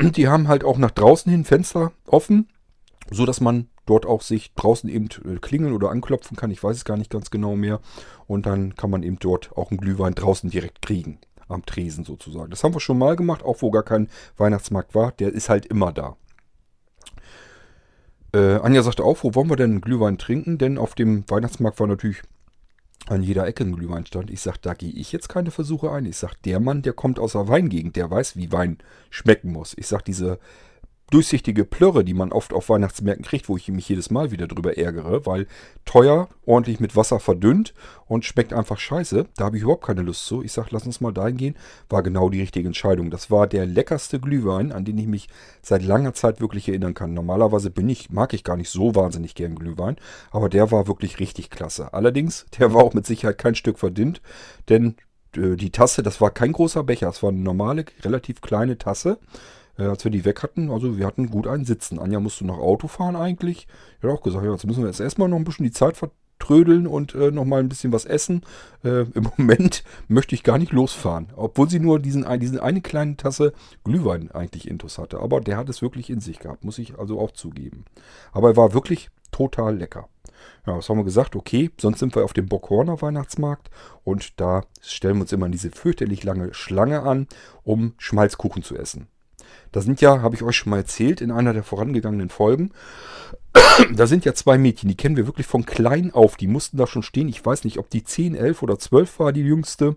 [0.00, 2.48] Die haben halt auch nach draußen hin Fenster offen,
[3.10, 6.50] so dass man dort auch sich draußen eben äh, klingeln oder anklopfen kann.
[6.50, 7.80] Ich weiß es gar nicht ganz genau mehr.
[8.26, 11.18] Und dann kann man eben dort auch einen Glühwein draußen direkt kriegen.
[11.46, 12.50] Am Tresen sozusagen.
[12.50, 14.08] Das haben wir schon mal gemacht, auch wo gar kein
[14.38, 15.12] Weihnachtsmarkt war.
[15.12, 16.16] Der ist halt immer da.
[18.34, 20.56] Äh, Anja sagte auch, wo wollen wir denn Glühwein trinken?
[20.56, 22.22] Denn auf dem Weihnachtsmarkt war natürlich
[23.06, 24.30] an jeder Ecke ein Glühweinstand.
[24.30, 26.06] Ich sage, da gehe ich jetzt keine Versuche ein.
[26.06, 28.78] Ich sage, der Mann, der kommt aus der Weingegend, der weiß, wie Wein
[29.10, 29.74] schmecken muss.
[29.76, 30.38] Ich sage, diese
[31.10, 34.76] durchsichtige Plörre, die man oft auf Weihnachtsmärkten kriegt, wo ich mich jedes Mal wieder drüber
[34.78, 35.46] ärgere, weil
[35.84, 37.74] teuer, ordentlich mit Wasser verdünnt
[38.06, 39.26] und schmeckt einfach scheiße.
[39.36, 40.42] Da habe ich überhaupt keine Lust zu.
[40.42, 41.56] Ich sage, lass uns mal dahin gehen.
[41.88, 43.10] War genau die richtige Entscheidung.
[43.10, 45.28] Das war der leckerste Glühwein, an den ich mich
[45.62, 47.14] seit langer Zeit wirklich erinnern kann.
[47.14, 49.96] Normalerweise bin ich, mag ich gar nicht so wahnsinnig gern Glühwein,
[50.30, 51.92] aber der war wirklich richtig klasse.
[51.92, 54.22] Allerdings, der war auch mit Sicherheit kein Stück verdünnt,
[54.68, 54.96] denn
[55.36, 59.18] äh, die Tasse, das war kein großer Becher, es war eine normale, relativ kleine Tasse
[59.78, 60.70] äh, als wir die weg hatten.
[60.70, 61.98] Also wir hatten gut einen Sitzen.
[61.98, 63.66] Anja musste noch Auto fahren eigentlich.
[63.98, 65.96] Ich hat auch gesagt, ja, jetzt müssen wir jetzt erstmal noch ein bisschen die Zeit
[65.96, 68.42] vertrödeln und äh, noch mal ein bisschen was essen.
[68.84, 71.28] Äh, Im Moment möchte ich gar nicht losfahren.
[71.36, 73.52] Obwohl sie nur diesen, diesen eine kleine Tasse
[73.84, 75.20] Glühwein eigentlich intus hatte.
[75.20, 77.84] Aber der hat es wirklich in sich gehabt, muss ich also auch zugeben.
[78.32, 80.08] Aber er war wirklich total lecker.
[80.66, 81.36] Ja, was haben wir gesagt?
[81.36, 83.70] Okay, sonst sind wir auf dem Bockhorner Weihnachtsmarkt
[84.02, 87.26] und da stellen wir uns immer in diese fürchterlich lange Schlange an,
[87.62, 89.08] um Schmalzkuchen zu essen.
[89.74, 92.70] Da sind ja, habe ich euch schon mal erzählt, in einer der vorangegangenen Folgen,
[93.96, 96.36] da sind ja zwei Mädchen, die kennen wir wirklich von klein auf.
[96.36, 97.28] Die mussten da schon stehen.
[97.28, 99.96] Ich weiß nicht, ob die 10, 11 oder 12 war, die jüngste.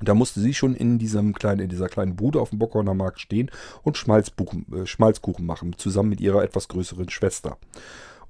[0.00, 3.20] Da musste sie schon in, diesem kleinen, in dieser kleinen Bude auf dem Bockhorner Markt
[3.20, 3.50] stehen
[3.82, 7.58] und Schmalzkuchen, äh, Schmalzkuchen machen, zusammen mit ihrer etwas größeren Schwester.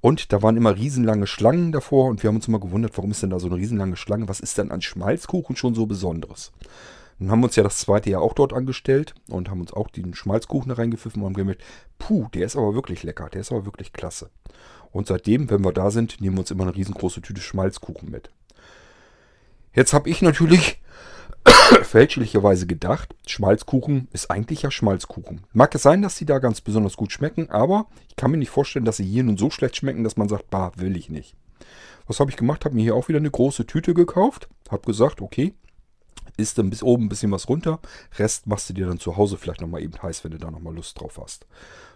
[0.01, 3.23] Und da waren immer riesenlange Schlangen davor und wir haben uns immer gewundert, warum ist
[3.23, 4.27] denn da so eine riesenlange Schlange?
[4.27, 6.51] Was ist denn an Schmalzkuchen schon so Besonderes?
[7.19, 9.89] Dann haben wir uns ja das zweite Jahr auch dort angestellt und haben uns auch
[9.89, 11.63] den Schmalzkuchen reingepfiffen und haben gemerkt,
[11.97, 14.29] puh, der ist aber wirklich lecker, der ist aber wirklich klasse.
[14.91, 18.31] Und seitdem, wenn wir da sind, nehmen wir uns immer eine riesengroße Tüte Schmalzkuchen mit.
[19.73, 20.81] Jetzt habe ich natürlich
[21.83, 25.41] fälschlicherweise gedacht, Schmalzkuchen ist eigentlich ja Schmalzkuchen.
[25.53, 28.49] Mag es sein, dass sie da ganz besonders gut schmecken, aber ich kann mir nicht
[28.49, 31.35] vorstellen, dass sie hier nun so schlecht schmecken, dass man sagt, bah, will ich nicht.
[32.07, 32.65] Was habe ich gemacht?
[32.65, 34.47] Habe mir hier auch wieder eine große Tüte gekauft.
[34.69, 35.53] Habe gesagt, okay,
[36.37, 37.79] isst dann bis oben ein bisschen was runter.
[38.17, 40.75] Rest machst du dir dann zu Hause vielleicht nochmal eben heiß, wenn du da nochmal
[40.75, 41.45] Lust drauf hast.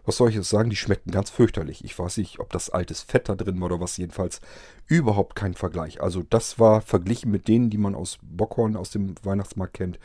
[0.06, 0.70] Was soll ich jetzt sagen?
[0.70, 1.84] Die schmecken ganz fürchterlich.
[1.84, 3.98] Ich weiß nicht, ob das altes Fett da drin war oder was.
[3.98, 4.42] Jedenfalls
[4.88, 6.02] überhaupt kein Vergleich.
[6.02, 10.00] Also das war verglichen mit denen, die man aus Bockhorn, aus dem Weihnachtsmarkt kennt,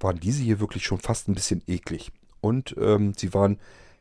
[0.00, 2.12] waren diese hier wirklich schon fast ein bisschen eklig.
[2.40, 3.58] Und ähm, sie waren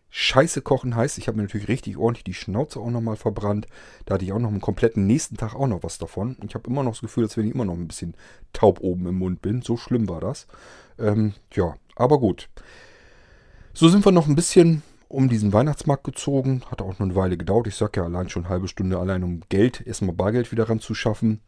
[0.09, 3.67] Scheiße kochen heißt, ich habe mir natürlich richtig ordentlich die Schnauze auch nochmal verbrannt.
[4.05, 6.37] Da hatte ich auch noch einen kompletten nächsten Tag auch noch was davon.
[6.47, 8.15] Ich habe immer noch das Gefühl, als wenn ich immer noch ein bisschen
[8.53, 9.61] taub oben im Mund bin.
[9.61, 10.47] So schlimm war das.
[10.97, 12.49] Ähm, ja, aber gut.
[13.73, 16.61] So sind wir noch ein bisschen um diesen Weihnachtsmarkt gezogen.
[16.71, 17.67] Hat auch noch eine Weile gedauert.
[17.67, 21.41] Ich sage ja allein schon eine halbe Stunde allein um Geld, erstmal Bargeld wieder ranzuschaffen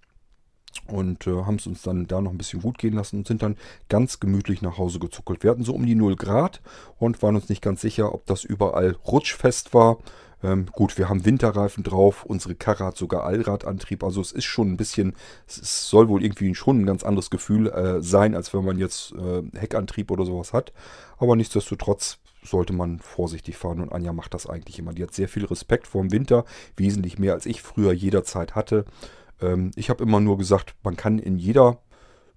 [0.87, 3.41] und äh, haben es uns dann da noch ein bisschen gut gehen lassen und sind
[3.41, 3.57] dann
[3.89, 5.43] ganz gemütlich nach Hause gezuckelt.
[5.43, 6.61] Wir hatten so um die 0 Grad
[6.99, 9.97] und waren uns nicht ganz sicher, ob das überall rutschfest war.
[10.43, 14.71] Ähm, gut, wir haben Winterreifen drauf, unsere Karre hat sogar Allradantrieb, also es ist schon
[14.71, 15.15] ein bisschen,
[15.47, 19.13] es soll wohl irgendwie schon ein ganz anderes Gefühl äh, sein, als wenn man jetzt
[19.13, 20.73] äh, Heckantrieb oder sowas hat.
[21.17, 24.93] Aber nichtsdestotrotz sollte man vorsichtig fahren und Anja macht das eigentlich immer.
[24.93, 28.85] Die hat sehr viel Respekt vor dem Winter, wesentlich mehr als ich früher jederzeit hatte.
[29.41, 31.79] Ähm, ich habe immer nur gesagt, man kann in jeder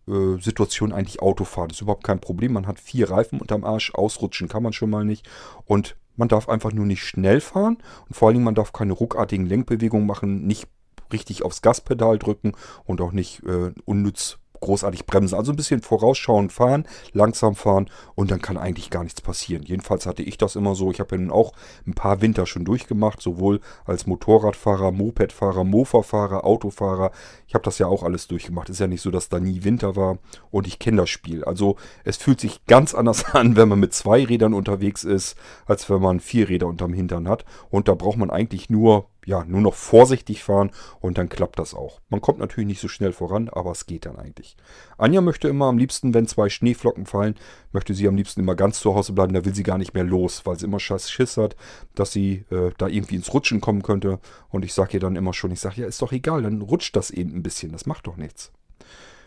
[0.09, 1.69] äh, Situation eigentlich Auto fahren.
[1.69, 2.53] Das ist überhaupt kein Problem.
[2.53, 5.29] Man hat vier Reifen unterm Arsch, ausrutschen kann man schon mal nicht.
[5.65, 7.79] Und man darf einfach nur nicht schnell fahren.
[8.09, 10.69] Und vor allen Dingen, man darf keine ruckartigen Lenkbewegungen machen, nicht
[11.13, 12.53] richtig aufs Gaspedal drücken
[12.85, 15.35] und auch nicht äh, unnütz großartig bremsen.
[15.35, 19.63] Also ein bisschen vorausschauend fahren, langsam fahren und dann kann eigentlich gar nichts passieren.
[19.65, 20.91] Jedenfalls hatte ich das immer so.
[20.91, 21.53] Ich habe ja nun auch
[21.87, 27.11] ein paar Winter schon durchgemacht, sowohl als Motorradfahrer, Mopedfahrer, Mofa-Fahrer, Autofahrer.
[27.47, 28.69] Ich habe das ja auch alles durchgemacht.
[28.69, 30.19] Ist ja nicht so, dass da nie Winter war
[30.51, 31.45] und ich kenne das Spiel.
[31.45, 35.37] Also es fühlt sich ganz anders an, wenn man mit zwei Rädern unterwegs ist,
[35.67, 37.45] als wenn man vier Räder unterm Hintern hat.
[37.71, 41.75] Und da braucht man eigentlich nur ja, nur noch vorsichtig fahren und dann klappt das
[41.75, 42.01] auch.
[42.09, 44.57] Man kommt natürlich nicht so schnell voran, aber es geht dann eigentlich.
[44.99, 47.35] Anja möchte immer am liebsten, wenn zwei Schneeflocken fallen,
[47.73, 50.05] möchte sie am liebsten immer ganz zu Hause bleiben, da will sie gar nicht mehr
[50.05, 51.57] los, weil sie immer Schiss hat,
[51.95, 54.19] dass sie äh, da irgendwie ins Rutschen kommen könnte.
[54.49, 56.97] Und ich sage ihr dann immer schon, ich sage, ja, ist doch egal, dann rutscht
[56.97, 58.53] das eben ein bisschen, das macht doch nichts.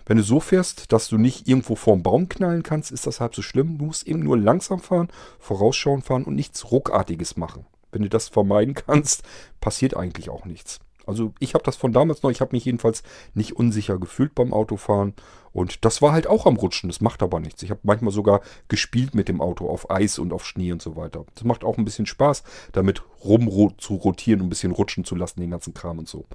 [0.05, 3.35] Wenn du so fährst, dass du nicht irgendwo vorm Baum knallen kannst, ist das halb
[3.35, 3.77] so schlimm.
[3.77, 5.07] Du musst eben nur langsam fahren,
[5.39, 7.65] vorausschauen fahren und nichts Ruckartiges machen.
[7.93, 9.23] Wenn du das vermeiden kannst,
[9.61, 10.79] passiert eigentlich auch nichts.
[11.05, 14.53] Also ich habe das von damals noch, ich habe mich jedenfalls nicht unsicher gefühlt beim
[14.53, 15.13] Autofahren
[15.53, 17.63] und das war halt auch am Rutschen, das macht aber nichts.
[17.63, 20.95] Ich habe manchmal sogar gespielt mit dem Auto auf Eis und auf Schnee und so
[20.95, 21.25] weiter.
[21.35, 25.15] Das macht auch ein bisschen Spaß, damit rum zu rotieren und ein bisschen rutschen zu
[25.15, 26.25] lassen, den ganzen Kram und so.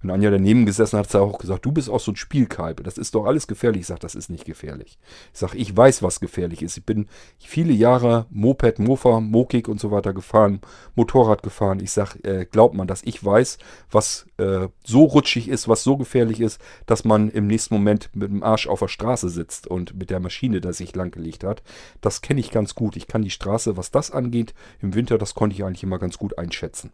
[0.00, 2.84] Wenn Anja daneben gesessen hat, hat sie auch gesagt, du bist auch so ein Spielkalb.
[2.84, 3.80] Das ist doch alles gefährlich.
[3.80, 4.98] Ich sage, das ist nicht gefährlich.
[5.32, 6.76] Ich sage, ich weiß, was gefährlich ist.
[6.76, 7.08] Ich bin
[7.38, 10.60] viele Jahre Moped, Mofa, Mokik und so weiter gefahren,
[10.94, 11.80] Motorrad gefahren.
[11.80, 13.58] Ich sage, äh, glaubt man, dass ich weiß,
[13.90, 18.30] was äh, so rutschig ist, was so gefährlich ist, dass man im nächsten Moment mit
[18.30, 21.62] dem Arsch auf der Straße sitzt und mit der Maschine, die sich langgelegt hat.
[22.00, 22.96] Das kenne ich ganz gut.
[22.96, 26.18] Ich kann die Straße, was das angeht, im Winter, das konnte ich eigentlich immer ganz
[26.18, 26.92] gut einschätzen.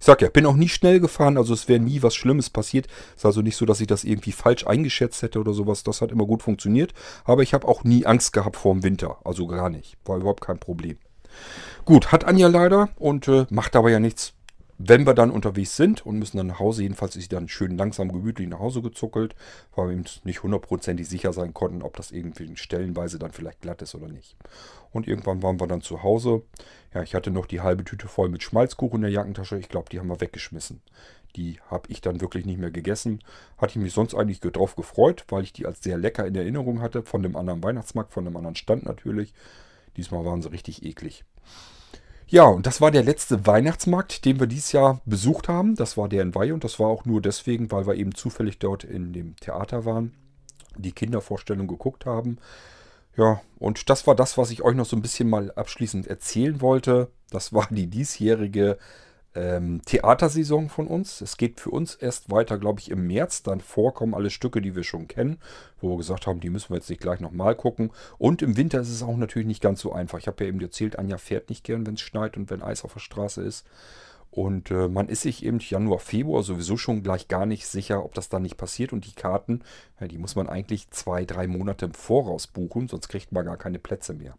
[0.00, 2.86] Ich sag ja, bin auch nie schnell gefahren, also es wäre nie was Schlimmes passiert.
[3.10, 5.82] Es ist also nicht so, dass ich das irgendwie falsch eingeschätzt hätte oder sowas.
[5.82, 6.94] Das hat immer gut funktioniert.
[7.24, 9.18] Aber ich habe auch nie Angst gehabt vor dem Winter.
[9.24, 9.96] Also gar nicht.
[10.04, 10.98] War überhaupt kein Problem.
[11.84, 14.34] Gut, hat Anja leider und äh, macht aber ja nichts.
[14.80, 17.76] Wenn wir dann unterwegs sind und müssen dann nach Hause, jedenfalls ist sie dann schön
[17.76, 19.34] langsam gemütlich nach Hause gezuckelt,
[19.74, 23.82] weil wir eben nicht hundertprozentig sicher sein konnten, ob das irgendwie stellenweise dann vielleicht glatt
[23.82, 24.36] ist oder nicht.
[24.92, 26.42] Und irgendwann waren wir dann zu Hause.
[26.94, 29.58] Ja, ich hatte noch die halbe Tüte voll mit Schmalzkuchen in der Jackentasche.
[29.58, 30.80] Ich glaube, die haben wir weggeschmissen.
[31.34, 33.18] Die habe ich dann wirklich nicht mehr gegessen.
[33.58, 36.80] Hatte ich mich sonst eigentlich drauf gefreut, weil ich die als sehr lecker in Erinnerung
[36.80, 37.02] hatte.
[37.02, 39.34] Von dem anderen Weihnachtsmarkt, von dem anderen Stand natürlich.
[39.96, 41.24] Diesmal waren sie richtig eklig.
[42.30, 45.76] Ja, und das war der letzte Weihnachtsmarkt, den wir dieses Jahr besucht haben.
[45.76, 48.58] Das war der in Weihe und das war auch nur deswegen, weil wir eben zufällig
[48.58, 50.14] dort in dem Theater waren,
[50.76, 52.36] die Kindervorstellung geguckt haben.
[53.16, 56.60] Ja, und das war das, was ich euch noch so ein bisschen mal abschließend erzählen
[56.60, 57.10] wollte.
[57.30, 58.78] Das war die diesjährige
[59.34, 61.20] ähm, Theatersaison von uns.
[61.20, 63.42] Es geht für uns erst weiter, glaube ich, im März.
[63.42, 65.38] Dann vorkommen alle Stücke, die wir schon kennen,
[65.80, 67.90] wo wir gesagt haben, die müssen wir jetzt nicht gleich nochmal gucken.
[68.18, 70.18] Und im Winter ist es auch natürlich nicht ganz so einfach.
[70.18, 72.84] Ich habe ja eben erzählt, Anja fährt nicht gern, wenn es schneit und wenn Eis
[72.84, 73.66] auf der Straße ist.
[74.30, 78.14] Und äh, man ist sich eben Januar, Februar sowieso schon gleich gar nicht sicher, ob
[78.14, 78.92] das dann nicht passiert.
[78.92, 79.62] Und die Karten,
[80.00, 83.56] ja, die muss man eigentlich zwei, drei Monate im Voraus buchen, sonst kriegt man gar
[83.56, 84.36] keine Plätze mehr.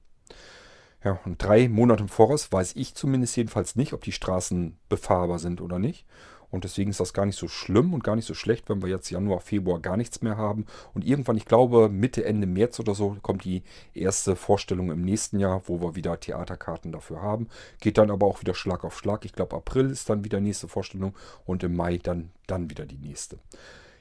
[1.04, 5.40] Ja, und drei Monate im Voraus weiß ich zumindest jedenfalls nicht, ob die Straßen befahrbar
[5.40, 6.06] sind oder nicht.
[6.52, 8.90] Und deswegen ist das gar nicht so schlimm und gar nicht so schlecht, wenn wir
[8.90, 10.66] jetzt Januar, Februar gar nichts mehr haben.
[10.94, 15.40] Und irgendwann, ich glaube, Mitte, Ende März oder so, kommt die erste Vorstellung im nächsten
[15.40, 17.48] Jahr, wo wir wieder Theaterkarten dafür haben.
[17.80, 19.26] Geht dann aber auch wieder Schlag auf Schlag.
[19.26, 21.14] Ich glaube, April ist dann wieder nächste Vorstellung
[21.46, 23.38] und im Mai dann, dann wieder die nächste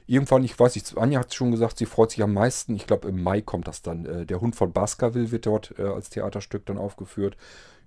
[0.09, 2.75] irgendwann, ich weiß nicht, Anja hat schon gesagt, sie freut sich am meisten.
[2.75, 4.05] Ich glaube, im Mai kommt das dann.
[4.05, 7.37] Äh, der Hund von Baskerville wird dort äh, als Theaterstück dann aufgeführt.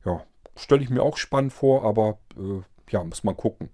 [0.04, 0.22] Ja,
[0.56, 3.70] stelle ich mir auch spannend vor, aber äh, ja, muss man gucken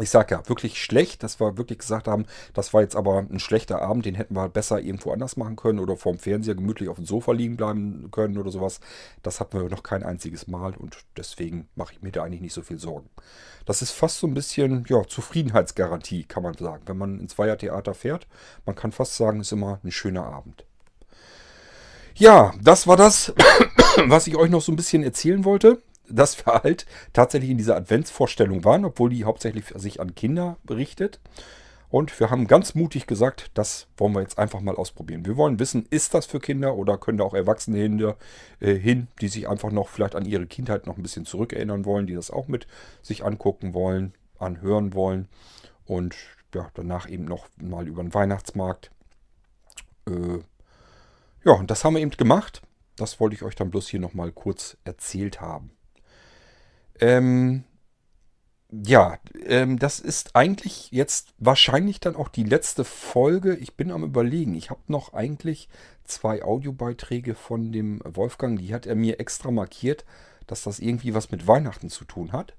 [0.00, 2.24] ich sage ja, wirklich schlecht, dass wir wirklich gesagt haben,
[2.54, 5.78] das war jetzt aber ein schlechter Abend, den hätten wir besser irgendwo anders machen können
[5.78, 8.80] oder vorm Fernseher gemütlich auf dem Sofa liegen bleiben können oder sowas.
[9.22, 12.54] Das hatten wir noch kein einziges Mal und deswegen mache ich mir da eigentlich nicht
[12.54, 13.10] so viel Sorgen.
[13.66, 16.84] Das ist fast so ein bisschen, ja, Zufriedenheitsgarantie, kann man sagen.
[16.86, 18.26] Wenn man ins Weihertheater fährt,
[18.64, 20.64] man kann fast sagen, ist immer ein schöner Abend.
[22.14, 23.34] Ja, das war das,
[24.06, 27.76] was ich euch noch so ein bisschen erzählen wollte dass wir halt tatsächlich in dieser
[27.76, 31.20] Adventsvorstellung waren, obwohl die hauptsächlich sich an Kinder berichtet.
[31.92, 35.26] Und wir haben ganz mutig gesagt, das wollen wir jetzt einfach mal ausprobieren.
[35.26, 38.14] Wir wollen wissen, ist das für Kinder oder können da auch Erwachsene hin,
[38.60, 42.06] äh, hin, die sich einfach noch vielleicht an ihre Kindheit noch ein bisschen zurückerinnern wollen,
[42.06, 42.66] die das auch mit
[43.02, 45.28] sich angucken wollen, anhören wollen.
[45.84, 46.16] Und
[46.54, 48.90] ja, danach eben noch mal über den Weihnachtsmarkt.
[50.08, 50.38] Äh,
[51.44, 52.62] ja, und das haben wir eben gemacht.
[52.96, 55.72] Das wollte ich euch dann bloß hier nochmal kurz erzählt haben.
[57.00, 57.64] Ähm,
[58.70, 63.54] ja, ähm, das ist eigentlich jetzt wahrscheinlich dann auch die letzte Folge.
[63.56, 64.54] Ich bin am Überlegen.
[64.54, 65.68] Ich habe noch eigentlich
[66.04, 68.58] zwei Audiobeiträge von dem Wolfgang.
[68.58, 70.06] Die hat er mir extra markiert,
[70.46, 72.54] dass das irgendwie was mit Weihnachten zu tun hat.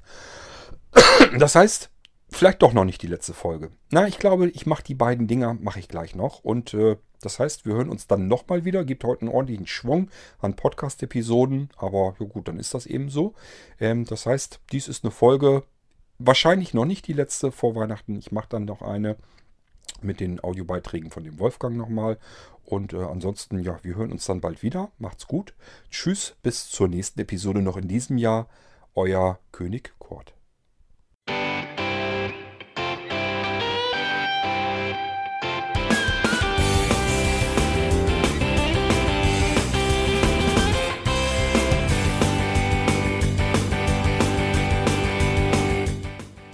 [1.40, 1.90] Das heißt,
[2.36, 3.72] vielleicht doch noch nicht die letzte Folge.
[3.92, 6.44] Na, ich glaube, ich mache die beiden Dinger, mache ich gleich noch.
[6.44, 8.84] Und äh, das heißt, wir hören uns dann nochmal wieder.
[8.86, 10.10] Gibt heute einen ordentlichen Schwung
[10.40, 11.70] an Podcast-Episoden.
[11.78, 13.34] Aber ja gut, dann ist das eben so.
[13.80, 15.64] Ähm, das heißt, dies ist eine Folge,
[16.20, 18.18] wahrscheinlich noch nicht die letzte vor Weihnachten.
[18.18, 19.18] Ich mache dann noch eine
[20.02, 22.18] mit den Audiobeiträgen von dem Wolfgang nochmal.
[22.66, 24.92] Und äh, ansonsten, ja, wir hören uns dann bald wieder.
[24.98, 25.54] Macht's gut.
[25.90, 28.48] Tschüss, bis zur nächsten Episode noch in diesem Jahr.
[28.96, 30.34] Euer König Kurt.